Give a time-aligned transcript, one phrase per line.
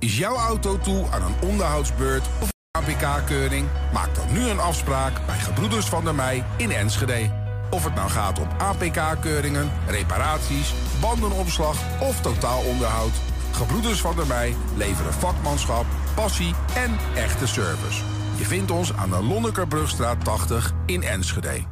[0.00, 3.68] Is jouw auto toe aan een onderhoudsbeurt of APK-keuring?
[3.92, 7.30] Maak dan nu een afspraak bij Gebroeders van der Mei in Enschede.
[7.70, 13.10] Of het nou gaat om APK-keuringen, reparaties, bandenopslag of totaalonderhoud.
[13.52, 15.84] Gebroeders van der Mei leveren vakmanschap,
[16.14, 18.02] passie en echte service.
[18.36, 21.64] Je vindt ons aan de Lonnekerbrugstraat 80 in Enschede.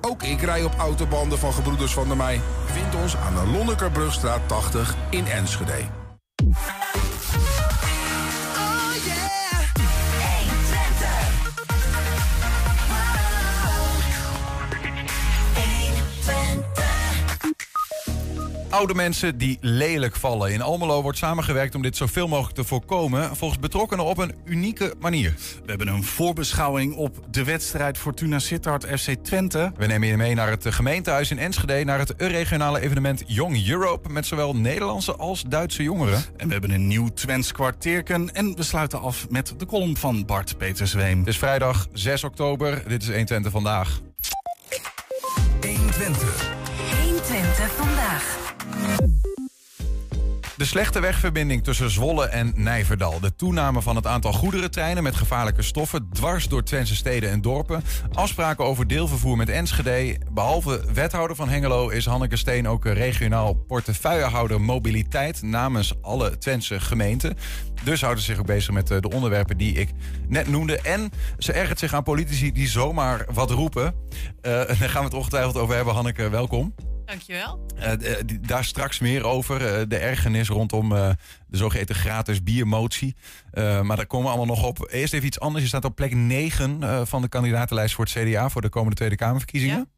[0.00, 2.40] Ook ik rij op autobanden van Gebroeders van der Mei.
[2.66, 6.03] Vind ons aan de Lonnekerbrugstraat 80 in Enschede.
[18.74, 20.52] Oude mensen die lelijk vallen.
[20.52, 23.36] In Almelo wordt samengewerkt om dit zoveel mogelijk te voorkomen.
[23.36, 25.34] Volgens betrokkenen op een unieke manier.
[25.64, 29.72] We hebben een voorbeschouwing op de wedstrijd Fortuna Sittard FC Twente.
[29.76, 31.84] We nemen je mee naar het gemeentehuis in Enschede.
[31.84, 34.08] Naar het regionale evenement Young Europe.
[34.08, 36.22] Met zowel Nederlandse als Duitse jongeren.
[36.36, 38.34] En we hebben een nieuw Twents kwartierken.
[38.34, 41.18] En we sluiten af met de column van Bart Petersweem.
[41.18, 42.82] Het is vrijdag 6 oktober.
[42.88, 44.00] Dit is 120 vandaag.
[45.60, 46.52] 120.
[47.02, 48.43] 120 vandaag.
[50.56, 53.20] De slechte wegverbinding tussen Zwolle en Nijverdal.
[53.20, 57.82] De toename van het aantal goederentreinen met gevaarlijke stoffen dwars door Twentse steden en dorpen.
[58.12, 60.18] Afspraken over deelvervoer met Enschede.
[60.32, 67.36] Behalve wethouder van Hengelo is Hanneke Steen ook regionaal portefeuillehouder mobiliteit namens alle Twentse gemeenten.
[67.82, 69.88] Dus houden ze zich ook bezig met eh, de onderwerpen die ik
[70.28, 70.80] net noemde.
[70.80, 73.84] En ze ergert zich aan politici die zomaar wat roepen.
[73.84, 73.92] Uh,
[74.52, 75.94] daar gaan we het ongetwijfeld over hebben.
[75.94, 76.74] Hanneke, welkom.
[77.04, 77.66] Dankjewel.
[77.76, 77.92] Uh,
[78.40, 79.60] daar straks meer over.
[79.60, 81.10] Uh, de ergernis rondom uh,
[81.46, 83.16] de zogeheten gratis biermotie.
[83.52, 84.88] maar daar komen we allemaal nog op.
[84.90, 85.62] Eerst even iets anders.
[85.62, 89.16] Je staat op plek 9 van de kandidatenlijst voor het CDA voor de komende Tweede
[89.16, 89.88] Kamerverkiezingen.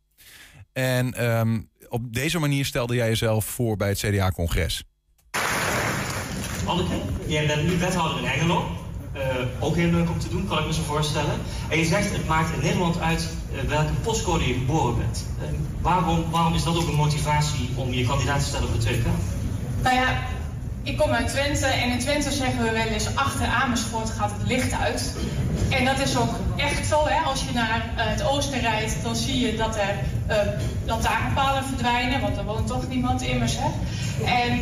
[0.72, 0.82] Ja.
[0.82, 4.84] En um, op deze manier stelde jij jezelf voor bij het CDA-congres.
[6.66, 8.85] Anneke, jij bent nu wethouder in Hengelo.
[9.16, 9.22] Uh,
[9.58, 11.40] ook heel leuk om te doen, kan ik me zo voorstellen.
[11.68, 15.26] En je zegt, het maakt in Nederland uit uh, welke postcode je geboren bent.
[15.42, 15.48] Uh,
[15.80, 19.02] waarom, waarom is dat ook een motivatie om je kandidaat te stellen voor de Tweede
[19.02, 19.20] Kamer?
[19.82, 20.18] Nou ja,
[20.86, 24.48] ik kom uit Twente en in Twente zeggen we wel eens achter Amersfoort gaat het
[24.48, 25.16] licht uit.
[25.70, 27.06] En dat is ook echt zo.
[27.06, 27.20] Hè?
[27.24, 29.94] Als je naar het oosten rijdt, dan zie je dat er
[30.84, 33.56] lantaarnpalen verdwijnen, want er woont toch niemand immers.
[33.58, 33.68] Hè?
[34.24, 34.60] En,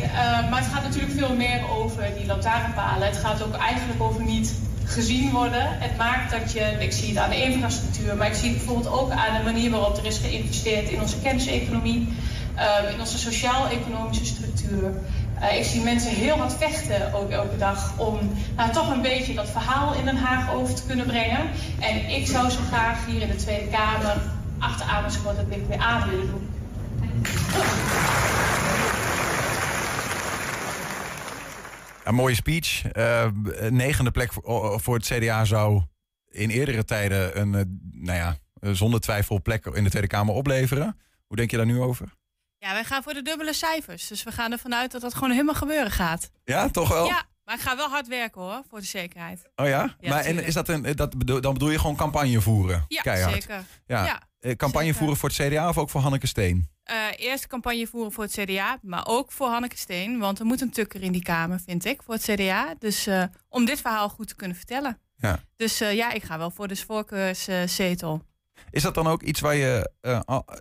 [0.49, 3.07] maar het gaat natuurlijk veel meer over die lantaarnpalen.
[3.07, 4.53] Het gaat ook eigenlijk over niet
[4.85, 5.67] gezien worden.
[5.79, 8.93] Het maakt dat je, ik zie het aan de infrastructuur, maar ik zie het bijvoorbeeld
[8.93, 12.07] ook aan de manier waarop er is geïnvesteerd in onze kenniseconomie,
[12.55, 14.93] uh, in onze sociaal-economische structuur.
[15.41, 18.19] Uh, ik zie mensen heel hard vechten ook elke dag om
[18.55, 21.49] nou, toch een beetje dat verhaal in Den Haag over te kunnen brengen.
[21.79, 24.21] En ik zou zo graag hier in de Tweede Kamer
[24.59, 26.49] achter Amersfoort dat weer aan willen doen.
[32.03, 32.83] Een mooie speech.
[32.97, 33.25] Uh,
[33.69, 35.81] negende plek voor, voor, het CDA zou
[36.29, 38.37] in eerdere tijden een, nou ja,
[38.73, 40.97] zonder twijfel plek in de Tweede Kamer opleveren.
[41.27, 42.13] Hoe denk je daar nu over?
[42.65, 44.07] Ja, wij gaan voor de dubbele cijfers.
[44.07, 46.29] Dus we gaan ervan uit dat dat gewoon helemaal gebeuren gaat.
[46.43, 47.05] Ja, toch wel?
[47.05, 49.49] Ja, maar ik ga wel hard werken hoor, voor de zekerheid.
[49.55, 49.95] Oh ja?
[49.99, 52.85] ja maar en is dat een, dat bedoel, dan bedoel je gewoon campagne voeren?
[52.87, 53.33] Ja, Keihard.
[53.33, 53.63] zeker.
[53.85, 54.05] Ja.
[54.05, 54.99] ja campagne zeker.
[54.99, 56.69] voeren voor het CDA of ook voor Hanneke Steen?
[56.91, 60.19] Uh, eerst campagne voeren voor het CDA, maar ook voor Hanneke Steen.
[60.19, 62.75] Want er moet een tukker in die Kamer, vind ik, voor het CDA.
[62.79, 64.99] Dus uh, om dit verhaal goed te kunnen vertellen.
[65.17, 65.39] Ja.
[65.55, 68.21] Dus uh, ja, ik ga wel voor de voorkeurszetel.
[68.71, 69.91] Is dat dan ook iets waar je,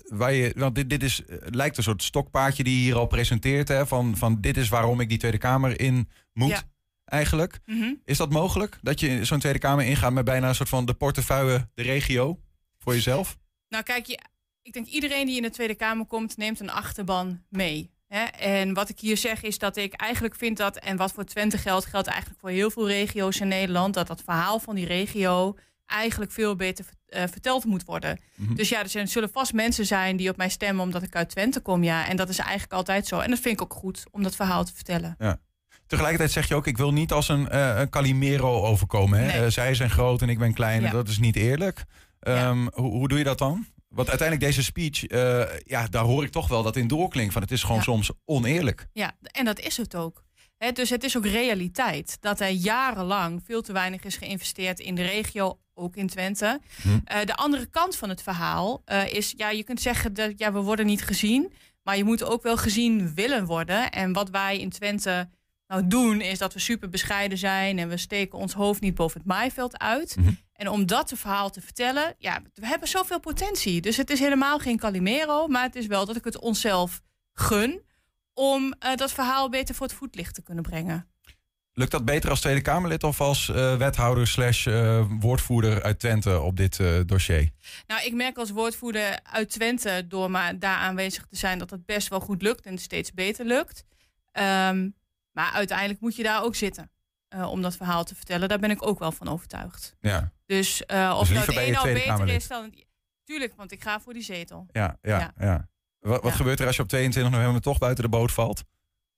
[0.09, 3.69] waar je want dit, dit is, lijkt een soort stokpaardje die je hier al presenteert,
[3.69, 6.63] hè, van, van dit is waarom ik die Tweede Kamer in moet, ja.
[7.05, 7.61] eigenlijk.
[7.67, 8.01] Mm -hmm.
[8.05, 10.95] Is dat mogelijk, dat je zo'n Tweede Kamer ingaat met bijna een soort van de
[10.95, 12.41] portefeuille, de regio,
[12.79, 13.37] voor jezelf?
[13.69, 14.19] Nou kijk, je,
[14.63, 17.91] ik denk iedereen die in de Tweede Kamer komt, neemt een achterban mee.
[18.07, 18.25] Hè?
[18.25, 21.59] En wat ik hier zeg is dat ik eigenlijk vind dat, en wat voor Twente
[21.59, 25.57] geldt, geldt eigenlijk voor heel veel regio's in Nederland, dat dat verhaal van die regio
[25.95, 28.21] eigenlijk veel beter uh, verteld moet worden.
[28.35, 28.55] Mhm.
[28.55, 31.29] Dus ja, er zijn, zullen vast mensen zijn die op mij stemmen omdat ik uit
[31.29, 32.09] Twente kom, ja.
[32.09, 33.19] En dat is eigenlijk altijd zo.
[33.19, 35.15] En dat vind ik ook goed om dat verhaal te vertellen.
[35.19, 35.39] Ja.
[35.87, 39.19] Tegelijkertijd zeg je ook, ik wil niet als een, uh, een Calimero overkomen.
[39.19, 39.27] Hè?
[39.27, 39.45] Nee.
[39.45, 40.83] Uh, zij zijn groot en ik ben klein.
[40.83, 40.91] Ja.
[40.91, 41.85] Dat is niet eerlijk.
[42.21, 42.55] Um, Ja.
[42.73, 43.67] hoe, hoe doe je dat dan?
[43.89, 47.33] Want uiteindelijk deze speech, uh, ja, daar hoor ik toch wel dat in doorklinkt.
[47.33, 47.83] Van het is gewoon Ja.
[47.83, 48.87] soms oneerlijk.
[48.93, 50.23] Ja, en dat is het ook.
[50.73, 55.05] Dus het is ook realiteit dat er jarenlang veel te weinig is geïnvesteerd in de
[55.05, 56.61] regio, ook in Twente.
[56.83, 56.89] Hm.
[57.05, 60.53] Eh, de andere kant van het verhaal eh, is, ja, je kunt zeggen dat ja,
[60.53, 63.91] we worden niet gezien, maar je moet ook wel gezien willen worden.
[63.91, 65.29] En wat wij in Twente
[65.67, 69.19] nou doen, is dat we super bescheiden zijn en we steken ons hoofd niet boven
[69.19, 70.17] het maaiveld uit.
[70.17, 70.33] Mhm.
[70.53, 73.81] En om dat te verhaal te vertellen, ja, we hebben zoveel potentie.
[73.81, 77.01] Dus het is helemaal geen Calimero, maar het is wel dat ik het onszelf
[77.33, 77.83] gun
[78.35, 81.09] om uh, dat verhaal beter voor het voetlicht te kunnen brengen.
[81.77, 86.41] Lukt dat beter als Tweede Kamerlid of als eh, wethouder slash eh, woordvoerder uit Twente
[86.41, 87.51] op dit eh, dossier?
[87.87, 91.87] Nou, ik merk als woordvoerder uit Twente, door maar daar aanwezig te zijn, dat het
[91.87, 93.85] best wel goed lukt en steeds beter lukt.
[94.33, 94.89] Ehm,
[95.33, 96.91] maar uiteindelijk moet je daar ook zitten
[97.49, 98.49] om dat verhaal te vertellen.
[98.49, 99.97] Daar ben ik ook wel van overtuigd.
[100.01, 102.37] Ja, Dus eh, of Dus nou het een Tweede beter Kamerlid.
[102.37, 102.75] is dan...
[103.25, 104.67] Tuurlijk, want ik ga voor die zetel.
[104.73, 105.19] ja, ja.
[105.19, 105.33] ja.
[105.39, 105.69] Ja.
[106.01, 106.37] Wat, wat Ja.
[106.37, 108.65] gebeurt er als je op 22 november toch buiten de boot valt?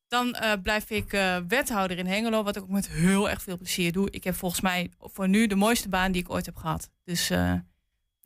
[0.08, 3.56] Dan eh, blijf ik eh, wethouder in Hengelo, wat ik ook met heel erg veel
[3.56, 4.11] plezier doe.
[4.11, 6.91] Ik heb volgens mij voor nu de mooiste baan die ik ooit heb gehad.
[7.05, 7.53] Dus eh,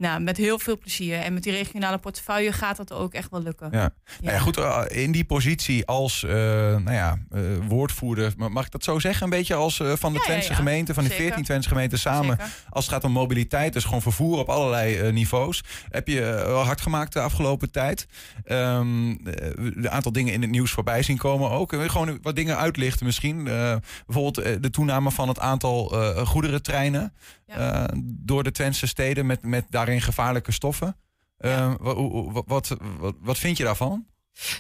[0.00, 1.18] nou, met heel veel plezier.
[1.18, 3.68] En met die regionale portefeuille gaat dat ook echt wel lukken.
[3.72, 3.92] Ja.
[4.20, 6.30] Nou ja, goed, eh, in die positie als eh,
[6.76, 9.22] nou ja, eh, woordvoerder, ma- mag ik dat zo zeggen?
[9.24, 10.54] Een beetje als van de Ja, Twentse ja.
[10.56, 11.24] gemeenten, van de Zeker.
[11.24, 12.36] 14 Twentse gemeenten samen.
[12.36, 12.52] Zeker.
[12.70, 15.62] Als het gaat om mobiliteit, dus gewoon vervoer op allerlei niveaus.
[15.90, 18.06] Heb je wel hard gemaakt de afgelopen tijd.
[18.44, 21.74] Ehm, eh, een aantal dingen in het nieuws voorbij zien komen ook.
[21.86, 23.44] Gewoon wat dingen uitlichten misschien.
[24.06, 25.84] Bijvoorbeeld de toename van het aantal
[26.26, 27.12] goederentreinen
[28.04, 30.96] door de Twentse steden met, met daarin gevaarlijke stoffen.
[31.36, 34.06] Eh, hoe- wat, wat, wat, wat vind je daarvan?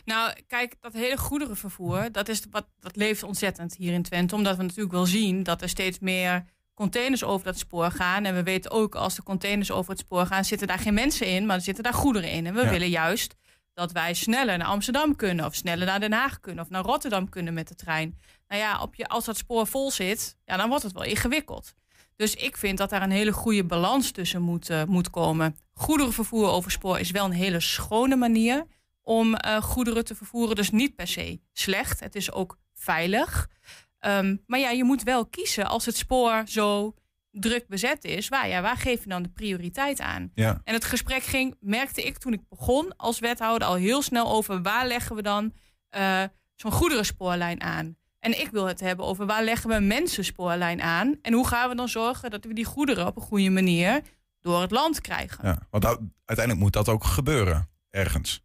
[0.04, 4.34] Nou, kijk, dat hele goederenvervoer, dat, is wat, dat leeft ontzettend hier in Twente.
[4.34, 6.44] Omdat we natuurlijk wel zien dat er steeds meer
[6.74, 8.24] containers over dat spoor gaan.
[8.24, 11.26] En we weten ook, als de containers over het spoor gaan, zitten daar geen mensen
[11.26, 12.46] in, maar er zitten daar goederen in.
[12.46, 12.70] En we Ja.
[12.70, 13.34] willen juist
[13.74, 17.28] dat wij sneller naar Amsterdam kunnen, of sneller naar Den Haag kunnen, of naar Rotterdam
[17.28, 18.18] kunnen met de trein.
[18.48, 21.74] Nou ja, op je, als dat spoor vol zit, ja, dan wordt het wel ingewikkeld.
[22.20, 25.56] Dus ik vind dat daar een hele goede balans tussen moet, eh, moet komen.
[25.72, 28.66] Goederenvervoer over spoor is wel een hele schone manier
[29.02, 30.56] om eh, goederen te vervoeren.
[30.56, 32.00] Dus niet per se slecht.
[32.00, 33.48] Het is ook veilig.
[33.98, 36.94] Ehm, maar ja, je moet wel kiezen als het spoor zo
[37.30, 38.28] druk bezet is.
[38.28, 40.30] Waar, ja, waar geef je dan de prioriteit aan?
[40.34, 40.60] Ja.
[40.64, 44.62] En het gesprek ging, merkte ik toen ik begon als wethouder al heel snel over
[44.62, 45.52] waar leggen we dan
[45.88, 46.24] eh,
[46.54, 47.96] zo'n goederenspoorlijn aan.
[48.20, 51.18] En ik wil het hebben over waar leggen we een mensenspoorlijn aan.
[51.22, 54.02] En hoe gaan we dan zorgen dat we die goederen op een goede manier
[54.40, 55.48] door het land krijgen.
[55.48, 58.42] Ja, want uiteindelijk moet dat ook gebeuren, ergens.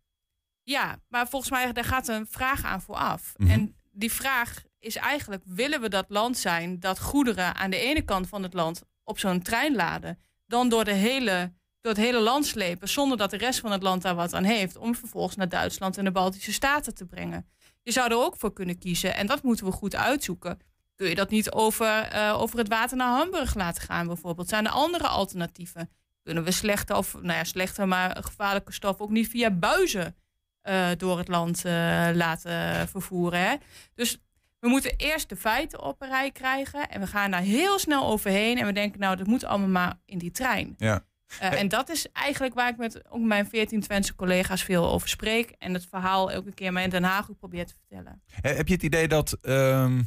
[0.64, 3.34] Ja, maar volgens mij daar gaat een vraag aan vooraf.
[3.38, 3.52] Mhm.
[3.52, 8.02] En die vraag is eigenlijk: willen we dat land zijn dat goederen aan de ene
[8.02, 12.20] kant van het land op zo'n trein laden, dan door, de hele, door het hele
[12.20, 15.36] land slepen, zonder dat de rest van het land daar wat aan heeft, om vervolgens
[15.36, 17.50] naar Duitsland en de Baltische Staten te brengen?
[17.86, 20.60] Je zou er ook voor kunnen kiezen, en dat moeten we goed uitzoeken.
[20.96, 24.50] Kun je dat niet over, eh, over het water naar Hamburg laten gaan, bijvoorbeeld?
[24.50, 25.90] Zijn er andere alternatieven?
[26.24, 30.16] Kunnen we slechte, of nou ja, slechte, maar gevaarlijke stof ook niet via buizen
[30.62, 33.60] eh, door het land eh, laten vervoeren.
[33.94, 34.18] Dus
[34.60, 36.90] we moeten eerst de feiten op een rij krijgen.
[36.90, 38.58] En we gaan daar heel snel overheen.
[38.58, 40.74] En we denken, nou, dat moet allemaal maar in die trein.
[40.78, 41.06] Ja.
[41.40, 45.10] Eh, en dat is eigenlijk waar ik met ook mijn 14 Twentse collega's veel over
[45.10, 45.56] spreek.
[45.60, 48.22] En het verhaal elke keer maar in Den Haag ook probeer te vertellen.
[48.42, 50.02] Eh, Heb je het idee dat, ehm,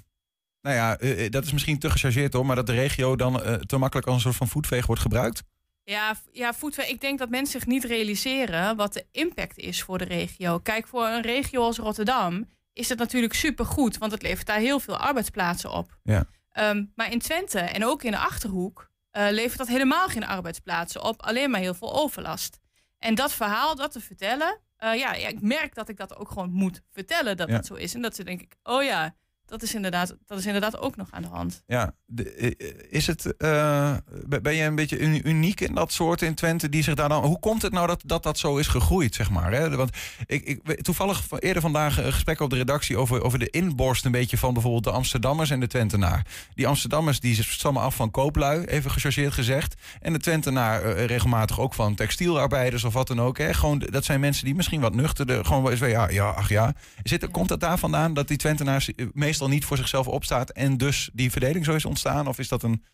[0.63, 3.43] nou ja, eh, eh, dat is misschien te gechargeerd hoor, maar dat de regio dan
[3.43, 5.43] eh, te makkelijk als een soort van voetveeg wordt gebruikt?
[5.85, 6.89] Ja, ja voetweg.
[6.89, 10.59] Ik denk dat mensen zich niet realiseren wat de impact is voor de regio.
[10.59, 14.81] Kijk, voor een regio als Rotterdam is het natuurlijk supergoed, want het levert daar heel
[14.81, 15.99] veel arbeidsplaatsen op.
[16.03, 16.25] Ja.
[16.51, 21.05] Ehm, maar in Twente en ook in de Achterhoek eh, levert dat helemaal geen arbeidsplaatsen
[21.05, 22.59] op, alleen maar heel veel overlast.
[22.99, 26.29] En dat verhaal, dat te vertellen, eh, ja, ja, ik merk dat ik dat ook
[26.29, 27.55] gewoon moet vertellen dat Ja.
[27.55, 27.95] het zo is.
[27.95, 29.15] En dat ze denk ik, oh ja,
[29.49, 31.63] dat is inderdaad, dat is inderdaad ook nog aan de hand.
[31.67, 33.95] Ja, de- eh, is het, eh,
[34.43, 37.25] ben je een beetje uni- uniek in dat soort in Twente die zich daar dan...
[37.25, 39.53] Hoe komt het nou dat dat, dat zo is gegroeid, zeg maar?
[39.53, 39.77] Hè?
[39.77, 39.91] Want
[40.27, 44.13] ik, ik, toevallig eerder vandaag een gesprek op de redactie over, over de inborst een
[44.13, 46.27] beetje van bijvoorbeeld de Amsterdammers en de Twentenaar.
[46.55, 49.75] Die Amsterdammers die stammen af van kooplui, even gechargeerd gezegd.
[50.01, 53.39] En de Twentenaar eh, regelmatig ook van textielarbeiders of wat dan ook.
[53.39, 53.55] Hè?
[53.55, 56.49] Gewoon, dat zijn mensen die misschien wat nuchterder, gewoon wel eens van, ja, ja, ach
[56.49, 56.75] ja.
[57.03, 59.07] Zit, er- Komt dat daar vandaan dat die Twentenaars eh,
[59.39, 62.27] meestal niet voor zichzelf opstaat en dus die verdeling zo is ontstaan?
[62.27, 62.85] Of is dat een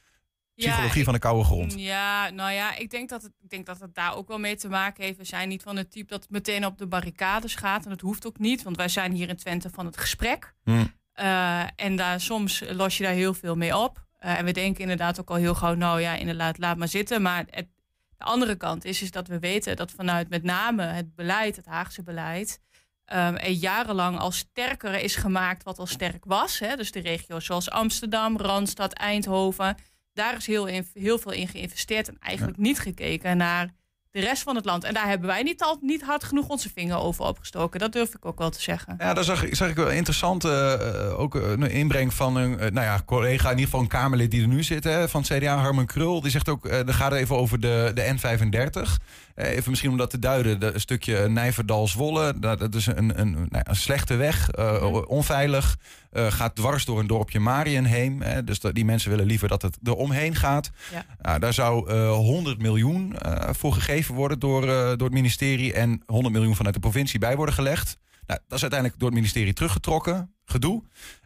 [0.54, 1.74] psychologie van de koude grond?
[1.76, 4.56] Ja, nou ja, ik denk, dat het, ik denk dat het daar ook wel mee
[4.56, 5.18] te maken heeft.
[5.18, 7.84] We zijn niet van het type dat meteen op de barricades gaat.
[7.84, 10.54] En dat hoeft ook niet, want wij zijn hier in Twente van het gesprek.
[10.64, 10.84] Hm.
[11.12, 14.06] Eh, en daar, soms los je daar heel veel mee op.
[14.18, 17.22] Eh, en we denken inderdaad ook al heel gauw, nou ja, inderdaad, laat maar zitten.
[17.22, 17.68] Maar het,
[18.16, 21.66] de andere kant is, is dat we weten dat vanuit met name het beleid, het
[21.66, 22.62] Haagse beleid...
[23.04, 26.58] er jarenlang al sterker is gemaakt wat al sterk was.
[26.58, 26.76] Hè?
[26.76, 29.76] Dus de regio's zoals Amsterdam, Randstad, Eindhoven.
[30.12, 33.74] Daar is heel, in- heel veel in geïnvesteerd en eigenlijk niet gekeken naar
[34.14, 34.84] de rest van het land.
[34.84, 37.80] En daar hebben wij niet, al, niet hard genoeg onze vinger over opgestoken.
[37.80, 38.94] Dat durf ik ook wel te zeggen.
[38.98, 40.44] Ja, daar zag, ik- zag ik wel interessant.
[40.44, 43.86] eh, eh, ook een inbreng van een eh, nou ja, collega, in ieder geval een
[43.88, 46.20] Kamerlid die er nu zit, hè, van het CDA, Harmen Krul.
[46.20, 48.98] Die zegt ook, eh dan gaat even over de, de N35.
[49.34, 52.34] Eh, even misschien om dat te duiden, de, een stukje Nijverdal-Zwolle.
[52.38, 55.76] Dat, dat is een, een, nou ja, een slechte weg, eh, onveilig.
[56.14, 58.22] Eh, gaat dwars door een dorpje Marienheem.
[58.22, 60.70] Hè, dus die mensen willen liever dat het er omheen gaat.
[60.92, 61.06] Ja.
[61.20, 65.72] Nou, daar zou eh 100 miljoen eh, voor gegeven worden door, eh, door het ministerie.
[65.72, 67.98] En 100 miljoen vanuit de provincie bij worden gelegd.
[68.26, 70.34] Nou, dat is uiteindelijk door het ministerie teruggetrokken.
[70.44, 70.82] Gedoe.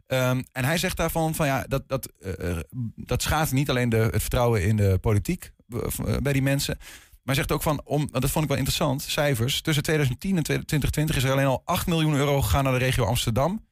[0.09, 2.59] Ehm, en hij zegt daarvan van ja, dat, dat, eh, eh,
[2.97, 6.77] dat schaadt niet alleen de, het vertrouwen in de politiek eh, bij die mensen.
[6.79, 9.61] Maar hij zegt ook van, om, dat vond ik wel interessant, cijfers.
[9.61, 13.05] Tussen 2010 en 2020 is er alleen al 8 miljoen euro gegaan naar de regio
[13.05, 13.67] Amsterdam.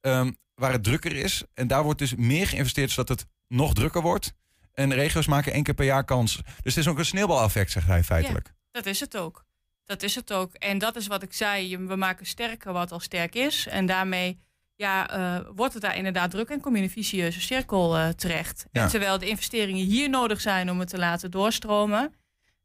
[0.00, 1.42] ehm, waar het drukker is.
[1.54, 4.32] En daar wordt dus meer geïnvesteerd zodat het nog drukker wordt.
[4.72, 6.36] En regio's maken één keer per jaar kans.
[6.36, 8.52] Dus het is ook een sneeuwbaleffect, zegt hij feitelijk.
[8.70, 9.44] Dat is het ook.
[9.84, 10.54] Dat is het ook.
[10.54, 11.78] En dat is wat ik zei.
[11.78, 13.66] We maken sterker wat al sterk is.
[13.66, 14.38] En daarmee
[14.74, 18.08] ja, eh, wordt het daar inderdaad druk en kom je in een vicieuze cirkel eh,
[18.08, 18.66] terecht.
[18.72, 18.82] Ja.
[18.82, 22.14] En terwijl de investeringen hier nodig zijn om het te laten doorstromen.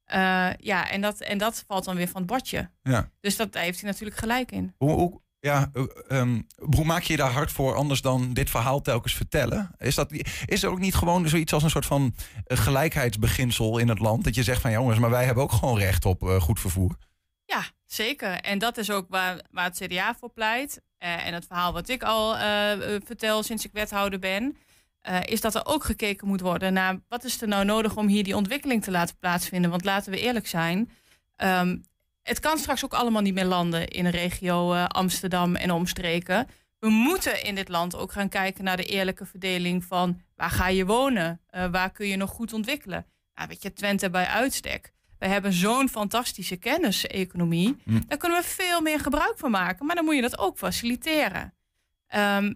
[0.04, 2.70] eh, ja, en dat, en dat valt dan weer van het bordje.
[2.84, 3.10] Ja.
[3.20, 4.74] Dus dat, daar heeft hij natuurlijk gelijk in.
[4.78, 8.50] Hoe, hoe, ja, eh, ehm, hoe maak je je daar hard voor anders dan dit
[8.50, 9.76] verhaal telkens vertellen?
[9.78, 10.12] Is, dat,
[10.46, 14.24] is er ook niet gewoon zoiets als een soort van eh, gelijkheidsbeginsel in het land?
[14.24, 16.96] Dat je zegt van jongens, maar wij hebben ook gewoon recht op eh, goed vervoer.
[17.46, 18.32] Ja, zeker.
[18.32, 20.82] En dat is ook waar, waar het CDA voor pleit.
[20.98, 22.36] En het verhaal wat ik al
[23.06, 24.58] vertel sinds ik wethouder ben.
[25.26, 28.24] is dat er ook gekeken moet worden naar wat is er nou nodig om hier
[28.24, 29.70] die ontwikkeling te laten plaatsvinden.
[29.70, 30.90] Want laten we eerlijk zijn.
[31.36, 31.76] ehm,
[32.24, 36.48] het kan straks ook allemaal niet meer landen in de regio eh, Amsterdam en omstreken.
[36.80, 40.68] We moeten in dit land ook gaan kijken naar de eerlijke verdeling van waar ga
[40.68, 41.42] je wonen?
[41.50, 43.06] Eh, waar kun je nog goed ontwikkelen?
[43.36, 44.94] Nou, weet je, Twente bij uitstek.
[45.20, 47.76] We hebben zo'n fantastische kenniseconomie.
[47.84, 48.00] Hm.
[48.08, 49.86] Daar kunnen we veel meer gebruik van maken.
[49.86, 51.54] Maar dan moet je dat ook faciliteren.
[52.08, 52.54] Ehm,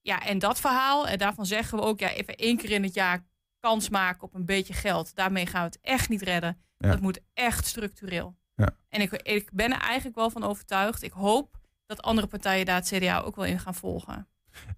[0.00, 1.98] ja, en dat verhaal, en daarvan zeggen we ook...
[1.98, 3.24] ja, even één keer in het jaar
[3.60, 5.14] kans maken op een beetje geld.
[5.14, 6.60] Daarmee gaan we het echt niet redden.
[6.78, 6.88] Ja.
[6.88, 8.36] Dat moet echt structureel.
[8.56, 8.76] Ja.
[8.88, 11.02] En ik, ik ben er eigenlijk wel van overtuigd.
[11.02, 14.28] Ik hoop dat andere partijen daar het CDA ook wel in gaan volgen.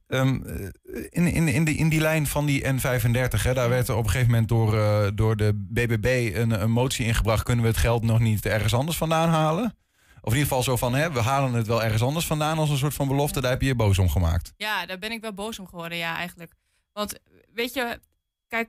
[0.07, 0.69] Ehm, eh,
[1.09, 4.05] in, in, in, die, in die lijn van die N35, hè, daar werd er op
[4.05, 7.43] een gegeven moment door, eh, door de BBB een, een motie ingebracht.
[7.43, 9.77] Kunnen we het geld nog niet ergens anders vandaan halen?
[10.21, 12.71] Of in ieder geval zo van, hè, we halen het wel ergens anders vandaan als
[12.71, 13.41] een soort van belofte.
[13.41, 14.53] Daar heb je je boos om gemaakt.
[14.57, 16.53] Ja, daar ben ik wel boos om geworden, ja, eigenlijk.
[16.93, 17.19] Want
[17.53, 18.01] weet je,
[18.49, 18.69] kijk,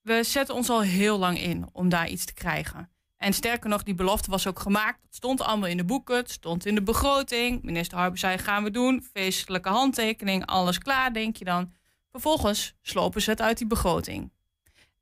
[0.00, 2.90] we zetten ons al heel lang in om daar iets te krijgen.
[3.20, 5.02] En sterker nog, die belofte was ook gemaakt.
[5.02, 7.62] Het stond allemaal in de boeken, het stond in de begroting.
[7.62, 9.02] Minister Harber zei, gaan we doen.
[9.12, 11.72] Feestelijke handtekening, alles klaar, denk je dan.
[12.10, 14.32] Vervolgens slopen ze het uit die begroting.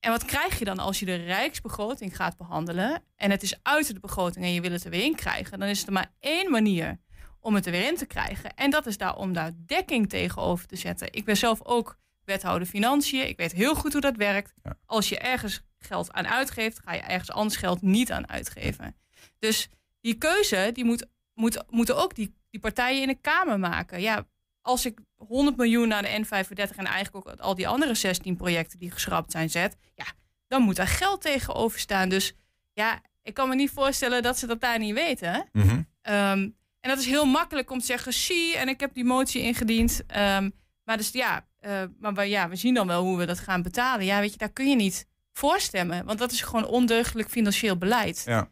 [0.00, 3.02] En wat krijg je dan als je de Rijksbegroting gaat behandelen...
[3.16, 5.58] en het is uit de begroting en je wil het er weer in krijgen...
[5.58, 6.98] dan is er maar één manier
[7.40, 8.54] om het er weer in te krijgen.
[8.54, 11.12] En dat is daar om daar dekking tegenover te zetten.
[11.12, 13.28] Ik ben zelf ook wethouder financiën.
[13.28, 14.54] Ik weet heel goed hoe dat werkt.
[14.86, 18.96] Als je ergens geld aan uitgeeft, ga je ergens anders geld niet aan uitgeven.
[19.38, 19.68] Dus
[20.00, 24.00] die keuze, die moet, moet, moeten ook die, die partijen in de Kamer maken.
[24.00, 24.26] Ja,
[24.62, 28.78] als ik 100 miljoen naar de N35 en eigenlijk ook al die andere 16 projecten
[28.78, 30.04] die geschrapt zijn zet, ja,
[30.46, 32.08] dan moet daar geld tegenover staan.
[32.08, 32.34] Dus
[32.72, 35.48] ja, ik kan me niet voorstellen dat ze dat daar niet weten.
[35.52, 35.82] Mhm.
[36.02, 36.48] Ehm,
[36.80, 40.02] en dat is heel makkelijk om te zeggen, zie, en ik heb die motie ingediend.
[40.06, 40.50] Ehm,
[40.84, 43.62] maar dus ja, eh, maar we, ja, we zien dan wel hoe we dat gaan
[43.62, 44.06] betalen.
[44.06, 45.06] Ja, weet je, daar kun je niet
[45.38, 46.04] voor stemmen.
[46.04, 48.22] Want dat is gewoon ondeugdelijk financieel beleid.
[48.26, 48.48] Ja.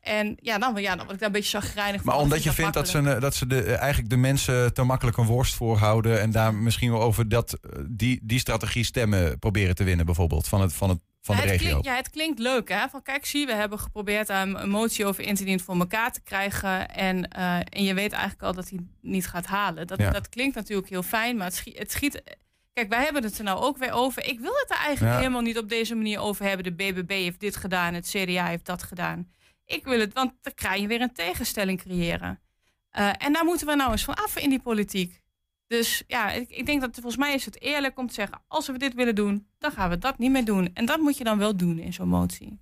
[0.00, 2.22] En ja, dan, ja, dan word ik daar een beetje chagrijnig Maar van.
[2.22, 4.82] omdat Ik je vind vindt dat ze, dat ze de, eh, eigenlijk de mensen te
[4.82, 6.20] makkelijk een worst voorhouden...
[6.20, 10.48] en daar misschien wel over dat, eh, die, die strategie stemmen proberen te winnen bijvoorbeeld
[10.48, 11.68] van, het, van, het, van de het regio.
[11.68, 12.88] Klinkt, ja, het klinkt leuk, hè?
[12.88, 16.12] Van kijk, zie, we hebben geprobeerd een een motie over in te dienen voor elkaar
[16.12, 16.88] te krijgen.
[16.88, 19.86] En, eh, en je weet eigenlijk al dat hij niet gaat halen.
[19.86, 20.10] Dat, Ja.
[20.10, 22.22] dat klinkt natuurlijk heel fijn, maar het schiet, het schiet.
[22.72, 24.24] Kijk, wij hebben het er nou ook weer over.
[24.24, 25.18] Ik wil het er eigenlijk Ja.
[25.20, 26.64] helemaal niet op deze manier over hebben.
[26.64, 29.28] De BBB heeft dit gedaan, het CDA heeft dat gedaan.
[29.64, 32.40] Ik wil het, want dan krijg je weer een tegenstelling creëren.
[32.90, 35.20] Eh, en daar moeten we nou eens van af in die politiek.
[35.66, 38.66] Dus ja, ik, ik denk dat volgens mij is het eerlijk om te zeggen: als
[38.66, 40.70] we dit willen doen, dan gaan we dat niet meer doen.
[40.74, 42.58] En dat moet je dan wel doen in zo'n motie.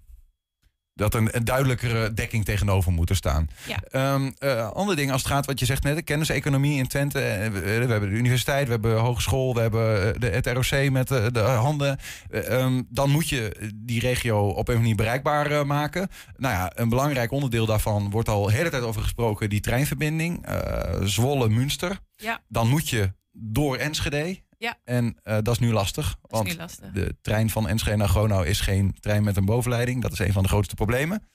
[0.98, 3.48] Dat een, een duidelijkere dekking tegenover moet er staan.
[3.66, 3.76] Ja.
[3.90, 7.20] Ehm, eh, andere dingen als het gaat, wat je zegt net, de kenniseconomie in Twente.
[7.20, 10.90] eh, We, we hebben de universiteit, we hebben hogeschool, we hebben eh, de, het ROC
[10.90, 11.98] met de, de handen.
[12.30, 16.08] Eh, ehm, dan moet je die regio op een manier bereikbaar eh, maken.
[16.36, 20.46] Nou ja, een belangrijk onderdeel daarvan wordt al de hele tijd over gesproken, die treinverbinding.
[20.46, 21.98] eh, Zwolle-Münster.
[22.16, 22.40] Ja.
[22.48, 24.46] Dan moet je door Enschede.
[24.58, 24.78] Ja.
[24.84, 26.06] En eh, dat is nu lastig.
[26.06, 26.92] Dat is want niet lastig.
[26.92, 30.02] de trein van Enschede naar Gronau is geen trein met een bovenleiding.
[30.02, 31.28] Dat is een van de grootste problemen.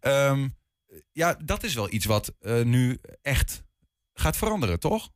[0.00, 0.48] Ehm,
[1.12, 3.62] ja, dat is wel iets wat eh, nu echt
[4.14, 5.10] gaat veranderen, toch?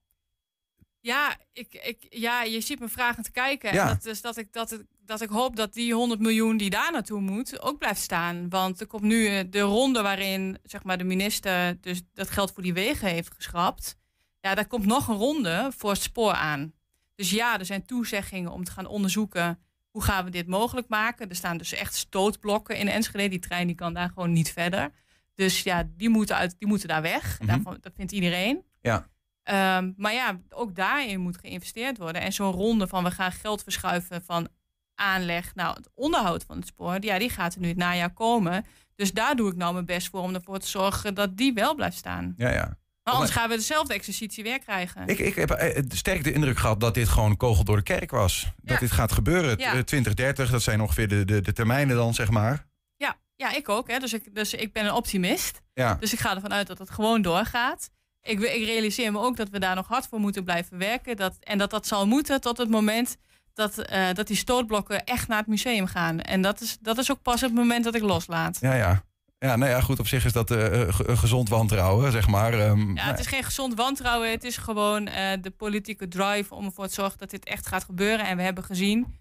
[1.00, 3.72] Ja, ik, ik, ja, je ziet me vragen te kijken.
[3.72, 3.82] Ja.
[3.82, 6.70] En dat is dat ik, dat, ik, dat ik hoop dat die 100 miljoen die
[6.70, 8.48] daar naartoe moet ook blijft staan.
[8.48, 12.52] Want er komt nu eh, de ronde waarin zeg maar, de minister dus dat geld
[12.52, 13.96] voor die wegen heeft geschrapt.
[14.40, 16.72] Ja, daar komt nog een ronde voor het spoor aan.
[17.16, 19.58] Dus ja, er zijn toezeggingen om te gaan onderzoeken
[19.90, 21.28] hoe gaan we dit mogelijk maken.
[21.28, 23.28] Er staan dus echt stootblokken in Enschede.
[23.28, 24.90] Die trein die kan daar gewoon niet verder.
[25.34, 27.38] Dus ja, die moeten, uit, die moeten daar weg.
[27.38, 28.64] Daarvan, dat vindt iedereen.
[28.80, 29.06] Ja.
[29.42, 32.22] Ehm, maar ja, ook daarin moet geïnvesteerd worden.
[32.22, 34.48] En zo'n ronde van we gaan geld verschuiven van
[34.94, 38.64] aanleg, nou het onderhoud van het spoor, ja, die gaat er nu het najaar komen.
[38.94, 41.74] Dus daar doe ik nou mijn best voor om ervoor te zorgen dat die wel
[41.74, 42.34] blijft staan.
[42.36, 42.78] Ja, ja.
[43.06, 45.06] Maar anders gaan we dezelfde exercitie weer krijgen.
[45.06, 48.10] Ik, ik heb eh, sterk de indruk gehad dat dit gewoon kogel door de kerk
[48.10, 48.46] was.
[48.62, 49.58] Dat dit gaat gebeuren.
[49.58, 49.64] Ja.
[49.66, 52.66] Eh, 2030, dat zijn ongeveer de, de, de termijnen dan, zeg maar.
[52.96, 53.88] Ja, ja ik ook.
[53.88, 53.98] Hè.
[53.98, 55.62] Dus, ik, dus ik ben een optimist.
[55.74, 55.94] Ja.
[55.94, 57.90] Dus ik ga ervan uit dat het gewoon doorgaat.
[58.20, 61.16] Ik, ik realiseer me ook dat we daar nog hard voor moeten blijven werken.
[61.16, 63.16] Dat, en dat dat zal moeten tot het moment
[63.54, 66.20] dat, eh, dat die stootblokken echt naar het museum gaan.
[66.20, 68.58] En dat is, dat is ook pas het moment dat ik loslaat.
[68.60, 69.02] Ja, ja.
[69.38, 72.52] Ja, nou ja, goed, op zich is dat een gezond wantrouwen, zeg maar.
[72.52, 74.30] Ehm, Ja, het is geen gezond wantrouwen.
[74.30, 75.04] Het is gewoon
[75.40, 78.26] de politieke drive om ervoor te zorgen dat dit echt gaat gebeuren.
[78.26, 79.18] En we hebben gezien,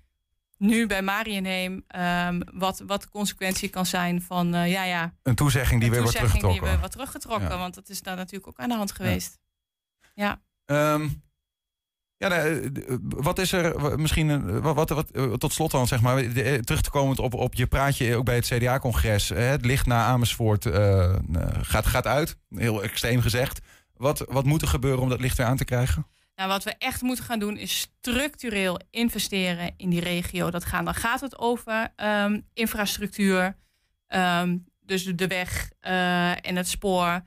[0.58, 5.82] nu bij Marienheem, ehm, wat, wat de consequentie kan zijn van ja, ja, een toezegging
[5.82, 6.62] die weer wordt toezegging teruggetrokken.
[6.62, 7.50] die we wat teruggetrokken.
[7.50, 7.58] Ja.
[7.58, 9.40] Want dat is daar natuurlijk ook aan de hand geweest.
[10.14, 10.42] Ja.
[10.66, 11.08] Ehm,
[13.00, 16.90] wat is er misschien, wat, wat, eh, tot slot dan, zeg maar, eh, terug te
[16.90, 19.30] komen op, op je praatje ook bij het CDA-congres.
[19.30, 21.16] Het licht naar Amersfoort eh,
[21.62, 23.60] gaat, gaat uit, heel extreem gezegd.
[23.94, 26.08] Wat, wat moet er gebeuren om dat licht weer aan te krijgen?
[26.36, 30.52] Nou, wat we echt moeten gaan doen is structureel investeren in die regio.
[30.52, 33.56] Dat gaan, dan gaat het over ehm, infrastructuur,
[34.08, 35.70] ehm, dus de, weg
[36.42, 37.22] en het spoor.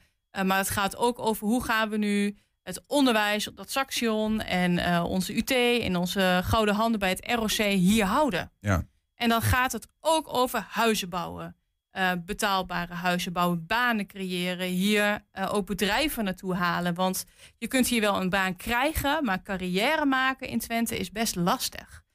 [0.45, 2.37] Maar het gaat ook over hoe gaan we nu
[2.69, 5.51] het onderwijs op dat Saxion en eh, onze UT
[5.83, 8.51] en onze gouden handen bij het ROC hier houden.
[8.61, 8.87] Ja.
[9.15, 11.57] En dan gaat het ook over huizen bouwen.
[11.91, 16.95] eh, betaalbare huizen bouwen, banen creëren, hier eh, ook bedrijven naartoe halen.
[16.95, 17.25] Want
[17.59, 22.07] je kunt hier wel een baan krijgen, maar carrière maken in Twente is best lastig.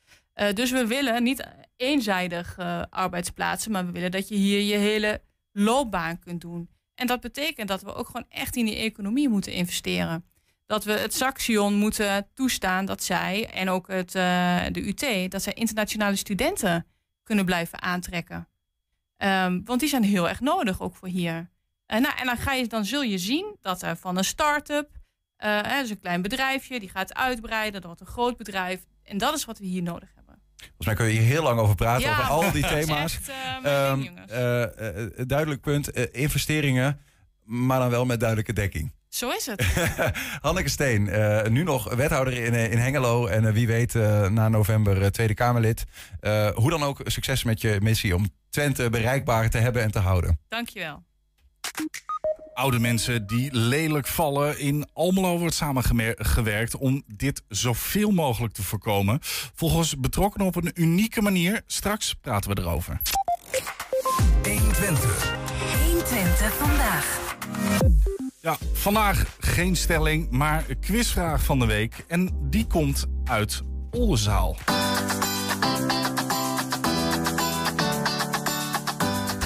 [0.54, 2.58] Dus we willen niet eenzijdig
[2.90, 6.70] arbeidsplaatsen, maar we willen dat je hier je hele loopbaan kunt doen.
[6.96, 10.26] En dat betekent dat we ook gewoon echt in die economie moeten investeren.
[10.66, 15.42] Dat we het Saxion moeten toestaan dat zij, en ook het, eh, de UT, dat
[15.42, 16.86] zij internationale studenten
[17.24, 18.48] kunnen blijven aantrekken.
[19.18, 21.50] Ehm, want die zijn heel erg nodig, ook voor hier.
[21.86, 24.90] En, nou, en dan, ga je, dan zul je zien dat er van een start-up,
[25.38, 28.82] eh, hè, dus een klein bedrijfje, die gaat uitbreiden, dat wordt een groot bedrijf.
[29.04, 30.42] En dat is wat we hier nodig hebben.
[30.58, 33.16] Volgens mij kun je hier heel lang over praten, Ja, over al die thema's.
[33.16, 37.00] echt, eh, Ehm, ding, eh, eh, duidelijk punt, investeringen,
[37.44, 38.92] maar dan wel met duidelijke dekking.
[39.14, 39.66] Zo is het.
[40.42, 43.94] Hanneke Steen, eh, nu nog wethouder in, eh, in Hengelo en eh, wie weet
[44.30, 45.84] na november Tweede Kamerlid.
[46.20, 50.00] Eh, hoe dan ook, succes met je missie om Twente bereikbaar te hebben en te
[50.00, 50.40] houden.
[50.50, 51.04] Dankjewel.
[52.54, 54.60] Oude mensen die lelijk vallen.
[54.60, 59.20] In Almelo wordt samengewerkt om dit zoveel mogelijk te voorkomen.
[59.54, 61.62] Volgens betrokkenen op een unieke manier.
[61.68, 63.00] Straks praten we erover.
[64.44, 65.34] 120.
[65.84, 67.22] 120 vandaag.
[68.44, 72.04] Ja, vandaag geen stelling, maar een quizvraag van de week.
[72.08, 74.58] En die komt uit Oldenzaal.